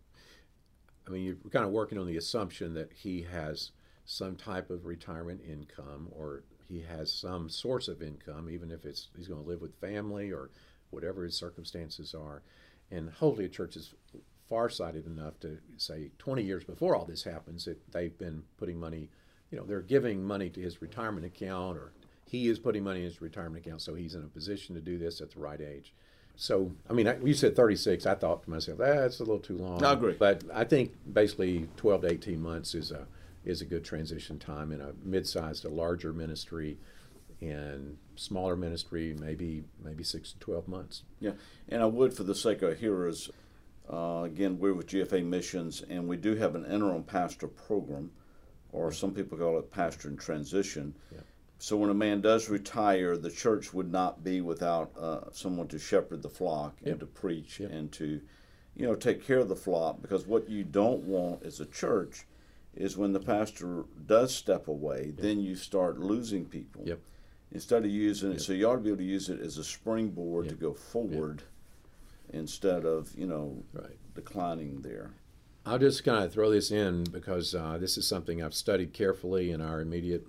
I 1.07 1.11
mean, 1.11 1.25
you're 1.25 1.37
kind 1.51 1.65
of 1.65 1.71
working 1.71 1.99
on 1.99 2.07
the 2.07 2.17
assumption 2.17 2.75
that 2.75 2.93
he 2.93 3.23
has 3.23 3.73
some 4.05 4.37
type 4.37 4.71
of 4.71 4.87
retirement 4.87 5.41
income 5.47 6.09
or 6.11 6.45
he 6.69 6.83
has 6.83 7.13
some 7.13 7.49
source 7.49 7.89
of 7.89 8.03
income, 8.03 8.49
even 8.51 8.71
if 8.71 8.85
it's 8.85 9.09
he's 9.17 9.29
going 9.29 9.43
to 9.43 9.49
live 9.49 9.61
with 9.61 9.79
family 9.81 10.31
or 10.33 10.51
whatever 10.91 11.25
his 11.25 11.37
circumstances 11.37 12.15
are. 12.15 12.43
And 12.91 13.11
hopefully, 13.11 13.47
a 13.47 13.51
church 13.51 13.77
is 13.77 13.95
farsighted 14.49 15.07
enough 15.07 15.39
to 15.41 15.59
say 15.77 16.11
20 16.19 16.43
years 16.43 16.65
before 16.65 16.95
all 16.95 17.05
this 17.05 17.25
happens 17.25 17.65
that 17.65 17.81
they've 17.93 18.17
been 18.19 18.43
putting 18.59 18.79
money, 18.79 19.09
you 19.51 19.59
know, 19.59 19.65
they're 19.65 19.81
giving 19.81 20.23
money 20.23 20.51
to 20.51 20.61
his 20.61 20.83
retirement 20.83 21.25
account 21.25 21.79
or 21.79 21.93
he 22.35 22.49
is 22.49 22.59
putting 22.59 22.83
money 22.83 23.01
in 23.01 23.05
his 23.05 23.21
retirement 23.21 23.65
account, 23.65 23.81
so 23.81 23.95
he's 23.95 24.15
in 24.15 24.25
a 24.25 24.27
position 24.27 24.75
to 24.75 24.81
do 24.81 24.99
this 24.99 25.21
at 25.21 25.31
the 25.31 25.41
right 25.41 25.61
age. 25.61 25.95
So, 26.37 26.73
I 26.91 26.93
mean, 26.93 27.07
I, 27.07 27.17
you 27.21 27.33
said 27.33 27.55
36. 27.55 28.07
I 28.07 28.17
thought 28.17 28.43
to 28.43 28.51
myself, 28.51 28.79
that's 28.79 29.21
a 29.21 29.23
little 29.23 29.39
too 29.39 29.57
long. 29.57 29.85
I 29.85 29.93
agree. 29.93 30.17
But 30.19 30.43
I 30.53 30.65
think 30.65 30.93
basically 31.13 31.69
12 31.77 32.03
to 32.03 32.13
18 32.13 32.41
months 32.41 32.75
is 32.75 32.91
a 32.91 33.07
is 33.45 33.61
a 33.61 33.65
good 33.65 33.85
transition 33.85 34.39
time 34.39 34.73
in 34.73 34.81
a 34.81 34.93
mid-sized 35.05 35.63
to 35.63 35.69
larger 35.69 36.15
ministry 36.15 36.79
and 37.43 37.99
smaller 38.17 38.57
ministry 38.57 39.15
maybe 39.21 39.63
maybe 39.85 40.03
six 40.03 40.33
to 40.33 40.39
12 40.39 40.67
months 40.67 41.03
yeah 41.21 41.33
and 41.69 41.83
i 41.83 41.85
would 41.85 42.15
for 42.15 42.23
the 42.25 42.35
sake 42.35 42.63
of 42.63 42.79
hearers 42.79 43.29
uh, 43.93 44.23
again 44.25 44.59
we're 44.59 44.73
with 44.73 44.87
gfa 44.87 45.23
missions 45.23 45.83
and 45.91 46.09
we 46.09 46.17
do 46.17 46.35
have 46.37 46.55
an 46.55 46.65
interim 46.65 47.03
pastor 47.03 47.47
program 47.47 48.11
or 48.73 48.91
some 48.91 49.13
people 49.13 49.37
call 49.37 49.59
it 49.59 49.71
pastor 49.71 50.09
in 50.09 50.17
transition 50.17 50.95
yeah. 51.13 51.21
So 51.65 51.79
when 51.79 51.89
a 51.89 51.95
man 51.95 52.21
does 52.21 52.51
retire 52.51 53.17
the 53.17 53.31
church 53.31 53.73
would 53.73 53.91
not 53.91 54.23
be 54.23 54.41
without 54.41 54.91
uh, 54.99 55.21
someone 55.33 55.67
to 55.69 55.79
shepherd 55.79 56.23
the 56.23 56.29
flock 56.29 56.77
and 56.85 57.01
to 57.01 57.07
preach 57.07 57.61
and 57.61 57.91
to 57.91 58.21
you 58.77 58.87
know 58.87 58.95
take 58.95 59.25
care 59.25 59.39
of 59.39 59.49
the 59.49 59.57
flock 59.57 60.03
because 60.03 60.27
what 60.27 60.49
you 60.49 60.63
don't 60.63 61.03
want 61.05 61.43
as 61.43 61.61
a 61.61 61.67
church 61.67 62.27
is 62.77 62.97
when 62.97 63.13
the 63.13 63.21
pastor 63.21 63.85
does 64.07 64.35
step 64.35 64.69
away, 64.69 65.07
yep. 65.07 65.17
then 65.17 65.41
you 65.41 65.55
start 65.55 65.99
losing 65.99 66.45
people. 66.45 66.83
Yep. 66.85 67.01
Instead 67.53 67.85
of 67.85 67.91
using 67.91 68.33
it, 68.33 68.41
so 68.41 68.53
you 68.53 68.69
ought 68.69 68.77
to 68.77 68.81
be 68.81 68.89
able 68.89 68.99
to 68.99 69.05
use 69.05 69.29
it 69.29 69.41
as 69.41 69.59
a 69.59 69.65
springboard 69.65 70.49
to 70.49 70.55
go 70.57 70.75
forward 70.75 71.43
instead 72.33 72.85
of, 72.85 73.13
you 73.17 73.27
know, 73.27 73.63
right. 73.73 73.97
declining 74.15 74.81
there. 74.83 75.13
I'll 75.65 75.79
just 75.79 76.05
kind 76.05 76.25
of 76.25 76.33
throw 76.33 76.51
this 76.51 76.73
in 76.73 77.05
because 77.05 77.55
uh, 77.55 77.79
this 77.79 77.97
is 77.97 78.09
something 78.09 78.43
I've 78.43 78.55
studied 78.55 78.93
carefully 78.93 79.53
in 79.53 79.61
our 79.61 79.81
immediate 79.81 80.27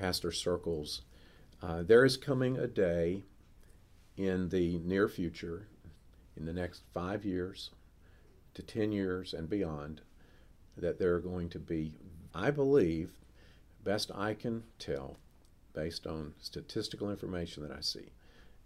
pastor 0.00 0.32
circles. 0.32 1.02
Uh, 1.62 1.82
there 1.82 2.06
is 2.06 2.16
coming 2.16 2.56
a 2.56 2.66
day 2.66 3.22
in 4.16 4.48
the 4.48 4.78
near 4.78 5.08
future, 5.08 5.68
in 6.34 6.46
the 6.46 6.54
next 6.54 6.82
five 6.94 7.22
years 7.22 7.70
to 8.54 8.62
10 8.62 8.92
years 8.92 9.34
and 9.34 9.50
beyond, 9.50 10.00
that 10.74 10.98
there 10.98 11.14
are 11.14 11.20
going 11.20 11.50
to 11.50 11.58
be, 11.58 11.98
I 12.34 12.50
believe, 12.50 13.10
best 13.84 14.10
I 14.14 14.32
can 14.32 14.62
tell, 14.78 15.18
based 15.74 16.06
on 16.06 16.32
statistical 16.40 17.10
information 17.10 17.62
that 17.62 17.76
I 17.76 17.82
see, 17.82 18.08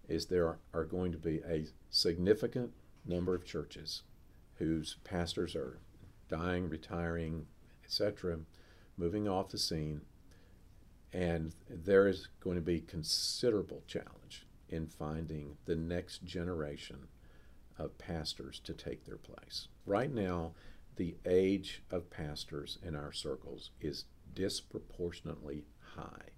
is 0.09 0.27
there 0.27 0.59
are 0.73 0.85
going 0.85 1.11
to 1.11 1.19
be 1.19 1.41
a 1.49 1.67
significant 1.91 2.71
number 3.05 3.35
of 3.35 3.45
churches 3.45 4.03
whose 4.59 4.99
pastors 5.03 5.57
are 5.57 5.81
dying, 6.29 6.69
retiring, 6.69 7.47
etc., 7.85 8.39
moving 8.97 9.27
off 9.27 9.49
the 9.49 9.59
scene, 9.59 10.03
and 11.15 11.55
there 11.71 12.09
is 12.09 12.29
going 12.41 12.57
to 12.57 12.63
be 12.63 12.81
considerable 12.81 13.83
challenge 13.87 14.47
in 14.69 14.89
finding 14.89 15.57
the 15.65 15.77
next 15.77 16.25
generation 16.25 17.07
of 17.79 17.97
pastors 17.99 18.61
to 18.65 18.75
take 18.75 19.05
their 19.05 19.17
place. 19.17 19.69
Right 19.87 20.13
now, 20.13 20.53
the 20.97 21.15
age 21.25 21.83
of 21.91 22.11
pastors 22.11 22.79
in 22.83 22.97
our 22.97 23.13
circles 23.13 23.71
is 23.81 24.05
disproportionately 24.35 25.65
high 25.95 26.31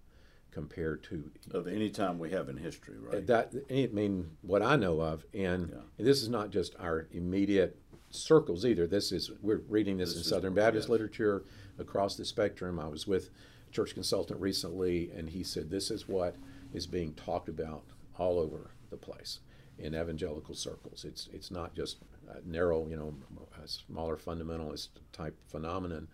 compared 0.51 1.03
to 1.05 1.31
of 1.51 1.67
any 1.67 1.91
time 1.91 2.19
we 2.19 2.31
have 2.31 2.49
in 2.49 2.57
history, 2.57 2.97
right? 2.99 3.27
That 3.27 3.53
I 3.71 3.89
mean, 3.93 4.31
what 4.43 4.63
I 4.63 4.77
know 4.77 5.01
of, 5.01 5.25
and, 5.35 5.71
yeah. 5.71 6.05
this 6.05 6.23
is 6.23 6.29
not 6.29 6.51
just 6.51 6.75
our 6.79 7.09
immediate 7.13 7.79
circles 8.11 8.65
either. 8.65 8.87
This 8.87 9.13
is 9.13 9.31
we're 9.43 9.63
reading 9.69 9.97
this, 9.99 10.15
this 10.15 10.19
in 10.19 10.25
Southern 10.25 10.55
Baptist 10.55 10.85
yes. 10.85 10.91
literature 10.91 11.45
across 11.79 12.17
the 12.17 12.25
spectrum. 12.25 12.79
I 12.79 12.89
was 12.89 13.07
with 13.07 13.31
church 13.77 13.95
consultant 13.95 14.41
recently, 14.41 15.11
and 15.17 15.29
he 15.29 15.43
said 15.43 15.71
this 15.71 15.91
is 15.91 16.09
what 16.09 16.35
is 16.73 16.87
being 16.87 17.13
talked 17.15 17.49
about 17.49 17.85
all 18.19 18.39
over 18.39 18.71
the 18.91 18.97
place. 18.97 19.41
in 19.79 19.95
evangelical 19.95 20.55
circles. 20.55 21.05
It's 21.05 21.29
it's 21.33 21.51
not 21.51 21.75
just 21.75 21.99
narrow, 22.45 22.87
you 22.89 22.97
know, 22.97 23.15
a 23.63 23.69
smaller 23.69 24.17
fundamentalist 24.17 24.89
type 25.13 25.37
phenomenon. 25.49 26.09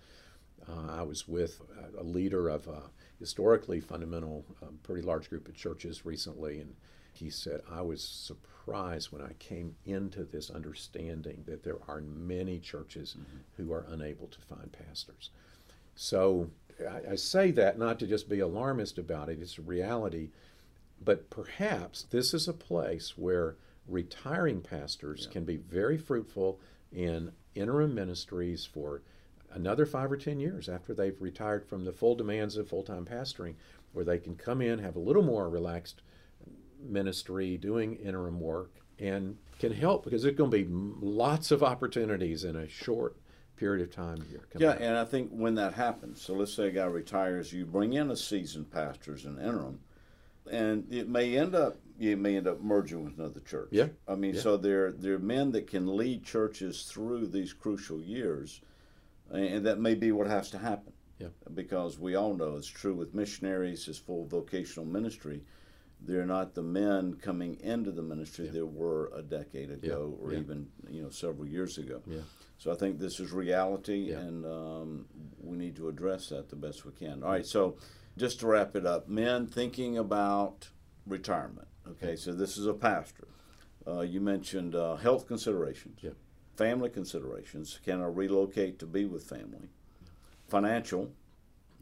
Uh, 0.69 1.01
I 1.01 1.03
was 1.03 1.27
with 1.27 1.61
a 1.99 2.03
leader 2.03 2.49
of 2.49 2.69
a 2.69 2.83
historically 3.19 3.81
fundamental, 3.81 4.45
um, 4.63 4.79
pretty 4.83 5.03
large 5.03 5.29
group 5.29 5.49
of 5.49 5.55
churches 5.57 6.07
recently, 6.07 6.61
and 6.61 6.75
he 7.13 7.31
said, 7.31 7.61
I 7.71 7.83
was 7.83 8.03
surprised 8.03 9.11
when 9.13 9.23
I 9.23 9.33
came 9.39 9.75
into 9.85 10.25
this 10.25 10.51
understanding 10.51 11.45
that 11.47 11.65
there 11.65 11.79
are 11.89 12.01
many 12.01 12.59
churches 12.61 13.17
mm-hmm. 13.19 13.39
who 13.57 13.73
are 13.73 13.87
unable 13.89 14.29
to 14.29 14.41
find 14.41 14.73
pastors. 14.73 15.31
So 15.95 16.51
I, 16.87 17.13
I, 17.13 17.17
say 17.17 17.51
that 17.53 17.79
not 17.79 17.99
to 18.01 18.07
just 18.07 18.29
be 18.29 18.41
alarmist 18.41 18.99
about 18.99 19.29
it, 19.29 19.41
it's 19.41 19.59
a 19.59 19.63
reality. 19.63 20.31
But 21.05 21.31
perhaps 21.31 22.05
this 22.05 22.33
is 22.33 22.47
a 22.47 22.53
place 22.53 23.17
where 23.17 23.57
retiring 23.89 24.61
pastors 24.61 25.25
yeah. 25.27 25.33
can 25.33 25.45
be 25.45 25.57
very 25.57 25.99
fruitful 25.99 26.61
in 26.93 27.33
interim 27.55 27.95
ministries 27.95 28.65
for 28.65 29.03
another 29.51 29.85
five 29.85 30.11
or 30.11 30.17
ten 30.17 30.41
years 30.41 30.69
after 30.69 30.95
they've 30.95 31.21
retired 31.21 31.67
from 31.67 31.85
the 31.85 31.93
full 31.93 32.15
demands 32.15 32.57
of 32.57 32.69
full 32.69 32.83
time 32.83 33.05
pastoring, 33.05 33.55
where 33.93 34.05
they 34.05 34.19
can 34.19 34.37
come 34.37 34.63
in, 34.63 34.79
have 34.79 34.97
a 34.97 35.01
little 35.01 35.23
more 35.23 35.49
relaxed 35.49 36.03
ministry, 36.81 37.57
doing 37.57 37.97
interim 37.97 38.41
work, 38.41 38.71
and 38.99 39.37
can 39.59 39.73
help 39.73 40.05
because 40.05 40.23
there's 40.23 40.37
going 40.37 40.51
to 40.51 40.65
be 40.65 40.69
lots 40.71 41.51
of 41.51 41.63
opportunities 41.63 42.45
in 42.45 42.57
a 42.57 42.69
short 42.69 43.17
period 43.63 43.89
of 43.89 43.95
time 43.95 44.25
here. 44.29 44.41
Yeah, 44.59 44.73
and 44.73 44.97
I 44.97 45.05
think 45.05 45.31
when 45.31 45.55
that 45.55 45.75
happens, 45.75 46.21
so 46.21 46.35
let's 46.35 46.53
say 46.53 46.69
a 46.69 46.71
guy 46.73 46.85
retires, 46.87 47.53
you 47.53 47.65
bring 47.65 47.93
in 47.93 48.11
a 48.11 48.17
seasoned 48.17 48.71
pastor 48.73 49.15
as 49.15 49.25
an 49.25 49.39
interim, 49.39 49.79
and 50.51 50.93
it 50.93 51.09
may 51.09 51.39
end 51.39 51.55
up 51.55 51.77
you 51.99 52.17
may 52.17 52.37
end 52.37 52.49
up 52.49 52.61
merging 52.61 53.05
with 53.05 53.19
another 53.19 53.41
church. 53.41 53.69
Yeah, 53.71 53.89
I 54.09 54.17
mean, 54.17 54.35
yeah. 54.35 54.41
so 54.41 54.57
there 54.57 54.91
there 54.91 55.15
are 55.15 55.21
men 55.21 55.53
that 55.53 55.69
can 55.69 55.97
lead 55.97 56.25
churches 56.25 56.83
through 56.83 57.29
these 57.29 57.53
crucial 57.53 58.01
years, 58.01 58.61
and 59.31 59.65
that 59.65 59.79
may 59.79 59.95
be 59.95 60.11
what 60.11 60.27
has 60.27 60.51
to 60.51 60.59
happen. 60.59 60.93
Yeah, 61.19 61.29
because 61.55 62.01
we 62.01 62.17
all 62.17 62.35
know 62.35 62.57
it's 62.57 62.67
true 62.67 62.95
with 62.95 63.15
missionaries, 63.15 63.87
it's 63.87 63.99
full 63.99 64.27
vocational 64.27 64.87
ministry 64.87 65.43
they're 66.05 66.27
not 66.27 66.55
the 66.55 66.63
men 66.63 67.15
coming 67.23 67.57
into 67.61 67.93
the 67.93 68.03
ministry 68.03 68.47
yeah. 68.47 68.53
there 68.53 68.67
were 68.67 69.13
a 69.15 69.23
decade 69.23 69.71
ago 69.71 70.17
yeah. 70.19 70.25
or 70.25 70.33
yeah. 70.33 70.41
even 70.41 70.67
you 70.91 71.03
know 71.03 71.11
several 71.11 71.47
years 71.47 71.79
ago. 71.79 72.03
Yeah. 72.07 72.23
So 72.63 72.71
I 72.71 72.77
think 72.77 73.01
this 73.01 73.19
is 73.19 73.33
reality, 73.33 74.13
and 74.13 74.47
um, 74.47 75.07
we 75.43 75.57
need 75.57 75.75
to 75.75 75.89
address 75.89 76.29
that 76.29 76.49
the 76.49 76.55
best 76.55 76.85
we 76.85 76.93
can. 76.93 77.25
All 77.25 77.31
right, 77.31 77.45
so 77.45 77.75
just 78.17 78.39
to 78.39 78.47
wrap 78.47 78.77
it 78.77 78.87
up, 78.87 79.09
men 79.09 79.49
thinking 79.49 79.99
about 79.99 80.69
retirement. 81.05 81.67
Okay, 81.89 82.15
so 82.15 82.33
this 82.33 82.57
is 82.57 82.67
a 82.69 82.73
pastor. 82.73 83.27
Uh, 83.85 84.03
you 84.03 84.21
mentioned 84.21 84.77
uh, 84.77 84.95
health 84.95 85.27
considerations, 85.27 86.05
family 86.55 86.89
considerations. 86.89 87.81
Can 87.85 88.01
I 88.01 88.07
relocate 88.07 88.79
to 88.79 88.87
be 88.87 89.07
with 89.07 89.25
family? 89.25 89.69
Financial. 90.47 91.11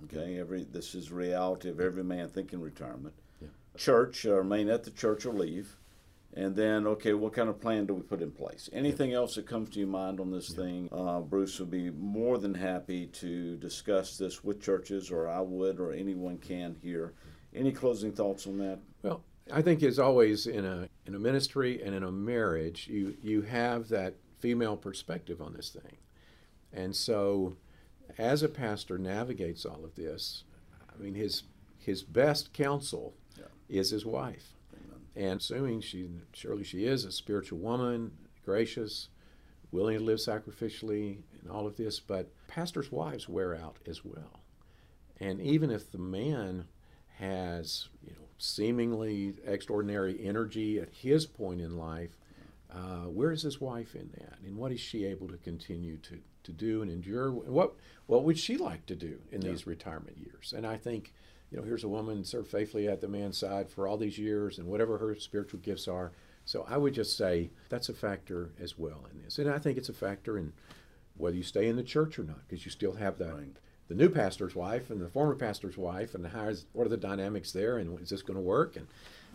Okay, 0.05 0.39
every 0.39 0.65
this 0.65 0.95
is 0.95 1.13
reality 1.13 1.69
of 1.69 1.79
every 1.79 2.05
man 2.05 2.31
thinking 2.31 2.59
retirement 2.59 3.13
church 3.77 4.25
or 4.25 4.35
uh, 4.35 4.39
remain 4.39 4.69
at 4.69 4.85
the 4.85 4.91
church 4.91 5.25
or 5.27 5.33
leave. 5.33 5.77
And 6.35 6.55
then, 6.55 6.87
okay, 6.87 7.13
what 7.13 7.33
kind 7.33 7.49
of 7.49 7.61
plan 7.61 7.87
do 7.87 7.95
we 7.95 8.03
put 8.03 8.23
in 8.23 8.31
place? 8.31 8.71
Anything 8.73 9.13
else 9.13 9.35
that 9.35 9.47
comes 9.47 9.69
to 9.71 9.81
your 9.81 9.89
mind 9.89 10.21
on 10.21 10.31
this 10.31 10.51
yeah. 10.51 10.57
thing? 10.57 10.89
Uh, 10.93 11.21
Bruce 11.21 11.59
would 11.59 11.73
be 11.73 11.91
more 11.91 12.39
than 12.39 12.55
happy 12.55 13.07
to 13.07 13.57
discuss 13.57 14.17
this 14.17 14.45
with 14.45 14.63
churches, 14.63 15.11
or 15.11 15.29
I 15.29 15.41
would, 15.41 15.81
or 15.81 15.93
anyone 15.93 16.39
can 16.39 16.77
here. 16.83 17.15
Any 17.53 17.73
closing 17.73 18.13
thoughts 18.13 18.47
on 18.47 18.59
that? 18.59 18.79
Well, 19.03 19.25
I 19.53 19.63
think 19.63 19.83
as 19.83 19.99
always 19.99 20.47
in 20.47 20.65
a 20.65 20.89
in 21.07 21.17
a 21.17 21.19
ministry 21.19 21.83
and 21.83 21.95
in 21.95 22.05
a 22.05 22.13
marriage, 22.13 22.87
you 22.87 23.17
you 23.21 23.43
have 23.43 23.89
that 23.89 24.15
female 24.39 24.77
perspective 24.77 25.43
on 25.43 25.53
this 25.55 25.71
thing, 25.71 25.97
and 26.73 26.95
so 26.95 27.57
as 28.19 28.45
a 28.45 28.49
pastor 28.49 28.99
navigates 28.99 29.65
all 29.65 29.85
of 29.85 29.97
this, 29.97 30.45
I 30.97 31.03
mean 31.03 31.15
his 31.15 31.43
his 31.79 32.05
best 32.05 32.53
counsel 32.53 33.15
is 33.69 33.91
his 33.91 34.05
wife. 34.07 34.55
And 35.21 35.39
assuming 35.39 35.83
she, 35.83 36.09
surely 36.33 36.65
she 36.65 36.87
is 36.87 37.05
a 37.05 37.13
spiritual 37.13 37.59
woman, 37.59 38.13
gracious, 38.43 39.11
willing 39.71 39.99
to 39.99 40.03
live 40.03 40.19
sacrificially, 40.19 41.19
and 41.43 41.51
all 41.51 41.67
of 41.67 41.77
this, 41.77 42.01
but 42.01 42.33
pastors' 42.49 42.91
wives 42.91 43.29
wear 43.29 43.55
out 43.55 43.77
as 43.87 44.03
well. 44.03 44.41
And 45.19 45.39
even 45.43 45.71
if 45.71 45.93
the 45.93 45.99
man 45.99 46.69
has, 47.19 47.91
you 48.03 48.13
know, 48.13 48.29
seemingly 48.39 49.35
extraordinary 49.45 50.19
energy 50.25 50.79
at 50.79 50.89
his 50.89 51.27
point 51.27 51.61
in 51.61 51.77
life, 51.77 52.17
uh, 52.73 53.05
where 53.05 53.31
is 53.31 53.43
his 53.43 53.61
wife 53.61 53.95
in 53.95 54.09
that? 54.15 54.39
And 54.43 54.57
what 54.57 54.73
is 54.73 54.81
she 54.81 55.05
able 55.05 55.29
to 55.29 55.37
continue 55.37 55.99
to, 55.99 56.19
to 56.45 56.53
do 56.53 56.81
and 56.81 56.91
endure? 56.91 57.31
What 57.31 57.75
what 58.07 58.25
would 58.25 58.39
she 58.39 58.57
like 58.57 58.87
to 58.87 58.97
do 58.97 59.19
in 59.31 59.43
yeah. 59.43 59.51
these 59.51 59.67
retirement 59.67 60.17
years? 60.17 60.55
And 60.57 60.67
I 60.67 60.79
think 60.79 61.13
you 61.51 61.59
know, 61.59 61.65
here's 61.65 61.85
a 61.85 61.89
woman 61.89 62.25
served 62.25 62.51
faithfully 62.51 62.89
at 62.89 63.01
the 63.01 63.09
man's 63.09 63.39
side 63.39 63.71
for 63.71 63.89
all 63.89 63.97
these 63.97 64.19
years 64.19 64.59
and 64.59 64.69
whatever 64.69 64.99
her 64.99 65.15
spiritual 65.17 65.61
gifts 65.61 65.89
are. 65.89 66.13
So 66.45 66.65
I 66.69 66.77
would 66.77 66.95
just 66.95 67.17
say 67.17 67.51
that's 67.69 67.89
a 67.89 67.95
factor 67.95 68.53
as 68.61 68.79
well 68.79 69.07
in 69.13 69.23
this. 69.23 69.39
And 69.39 69.51
I 69.51 69.59
think 69.59 69.77
it's 69.77 69.89
a 69.89 69.95
factor 69.95 70.39
in 70.39 70.53
whether 71.17 71.37
you 71.37 71.43
stay 71.43 71.69
in 71.69 71.77
the 71.77 71.83
church 71.83 72.19
or 72.19 72.25
not, 72.25 72.49
because 72.49 72.65
you 72.65 72.71
still 72.71 72.95
have 72.95 73.19
that. 73.19 73.35
Right. 73.35 73.57
The 73.89 73.95
new 73.95 74.09
pastor's 74.09 74.55
wife 74.55 74.91
and 74.91 75.01
the 75.01 75.09
former 75.09 75.35
pastor's 75.35 75.77
wife, 75.77 76.15
and 76.15 76.25
how 76.27 76.45
is, 76.45 76.67
what 76.73 76.87
are 76.87 76.91
the 76.91 76.97
dynamics 76.97 77.51
there, 77.51 77.79
and 77.79 78.01
is 78.01 78.11
this 78.11 78.23
going 78.23 78.37
to 78.37 78.43
work? 78.43 78.77
And 78.77 78.87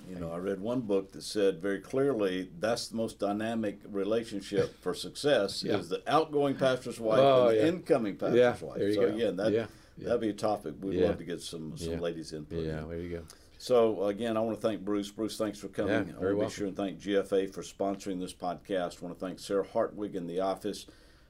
you 0.10 0.16
know, 0.16 0.32
I 0.32 0.38
read 0.38 0.62
one 0.62 0.82
book 0.82 1.12
that 1.12 1.24
said 1.24 1.62
very 1.62 1.80
clearly 1.80 2.50
that's 2.60 2.88
the 2.88 2.96
most 2.96 3.20
dynamic 3.20 3.80
relationship 3.90 4.82
for 4.82 4.94
success 4.94 5.64
yeah. 5.64 5.78
is 5.78 5.90
the 5.90 6.02
outgoing 6.08 6.56
pastor's 6.56 7.00
wife 7.00 7.20
oh, 7.20 7.48
and 7.48 7.58
the 7.58 7.62
yeah. 7.62 7.68
incoming 7.68 8.16
pastor's 8.16 8.38
yeah, 8.38 8.56
wife. 8.62 8.78
There 8.78 8.88
you 8.88 8.94
so 8.94 9.02
go. 9.02 9.16
again, 9.16 9.36
that 9.38 9.52
yeah. 9.52 9.66
That'd 9.98 10.22
be 10.22 10.30
a 10.30 10.34
topic. 10.34 10.76
We'd 10.82 11.00
yeah. 11.00 11.08
love 11.08 11.18
to 11.20 11.24
get 11.24 11.42
some 11.42 11.78
some 11.78 11.94
yeah. 11.94 12.00
ladies 12.00 12.34
input. 12.34 12.66
Yeah, 12.66 12.82
there 12.88 13.00
you 13.00 13.18
go. 13.18 13.24
So 13.58 14.06
again, 14.06 14.36
I 14.38 14.42
want 14.42 14.60
to 14.60 14.68
thank 14.68 14.84
Bruce. 14.84 15.10
Bruce, 15.10 15.38
thanks 15.38 15.60
for 15.60 15.70
coming. 15.70 16.08
Yeah, 16.08 16.20
very 16.20 16.34
I 16.34 16.36
want 16.36 16.50
to 16.50 16.56
be 16.56 16.60
sure 16.60 16.68
and 16.68 16.78
thank 16.78 17.00
GFA 17.00 17.54
for 17.54 17.62
sponsoring 17.62 18.20
this 18.20 18.34
podcast. 18.34 19.02
I 19.02 19.06
want 19.06 19.18
to 19.18 19.26
thank 19.26 19.40
Sarah 19.40 19.66
Hartwig 19.66 20.16
in 20.16 20.28
the 20.28 20.42
office. 20.42 20.86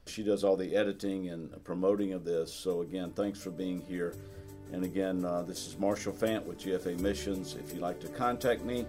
She 0.06 0.22
does 0.22 0.44
all 0.44 0.56
the 0.56 0.74
editing 0.76 1.30
and 1.30 1.64
promoting 1.64 2.12
of 2.12 2.24
this. 2.24 2.52
So 2.52 2.82
again, 2.82 3.12
thanks 3.12 3.40
for 3.40 3.50
being 3.50 3.80
here. 3.80 4.14
And 4.72 4.84
again, 4.84 5.24
uh, 5.24 5.42
this 5.42 5.66
is 5.66 5.78
Marshall 5.78 6.12
Fant 6.12 6.44
with 6.44 6.58
GFA 6.58 6.98
Missions. 7.00 7.54
If 7.54 7.72
you'd 7.72 7.82
like 7.82 8.00
to 8.00 8.08
contact 8.08 8.64
me, 8.64 8.86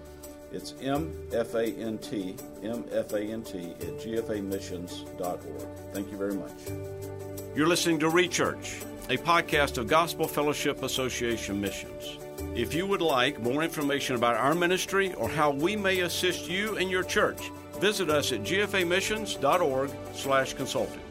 it's 0.51 0.73
M-F-A-N-T, 0.81 2.35
M-F-A-N-T 2.63 3.59
at 3.59 3.99
gfamissions.org. 3.99 5.93
Thank 5.93 6.11
you 6.11 6.17
very 6.17 6.33
much. 6.33 7.26
You're 7.57 7.67
listening 7.67 7.99
to 8.01 8.11
Rechurch 8.11 8.83
a 9.09 9.17
podcast 9.17 9.79
of 9.79 9.87
Gospel 9.87 10.27
Fellowship 10.27 10.83
Association 10.83 11.59
Missions. 11.59 12.19
If 12.55 12.75
you 12.75 12.85
would 12.85 13.01
like 13.01 13.39
more 13.39 13.63
information 13.63 14.15
about 14.15 14.35
our 14.35 14.53
ministry 14.53 15.15
or 15.15 15.27
how 15.27 15.49
we 15.49 15.75
may 15.75 16.01
assist 16.01 16.47
you 16.47 16.77
and 16.77 16.91
your 16.91 17.01
church, 17.01 17.49
visit 17.79 18.11
us 18.11 18.31
at 18.31 18.43
gfamissions.org/consulting. 18.43 21.06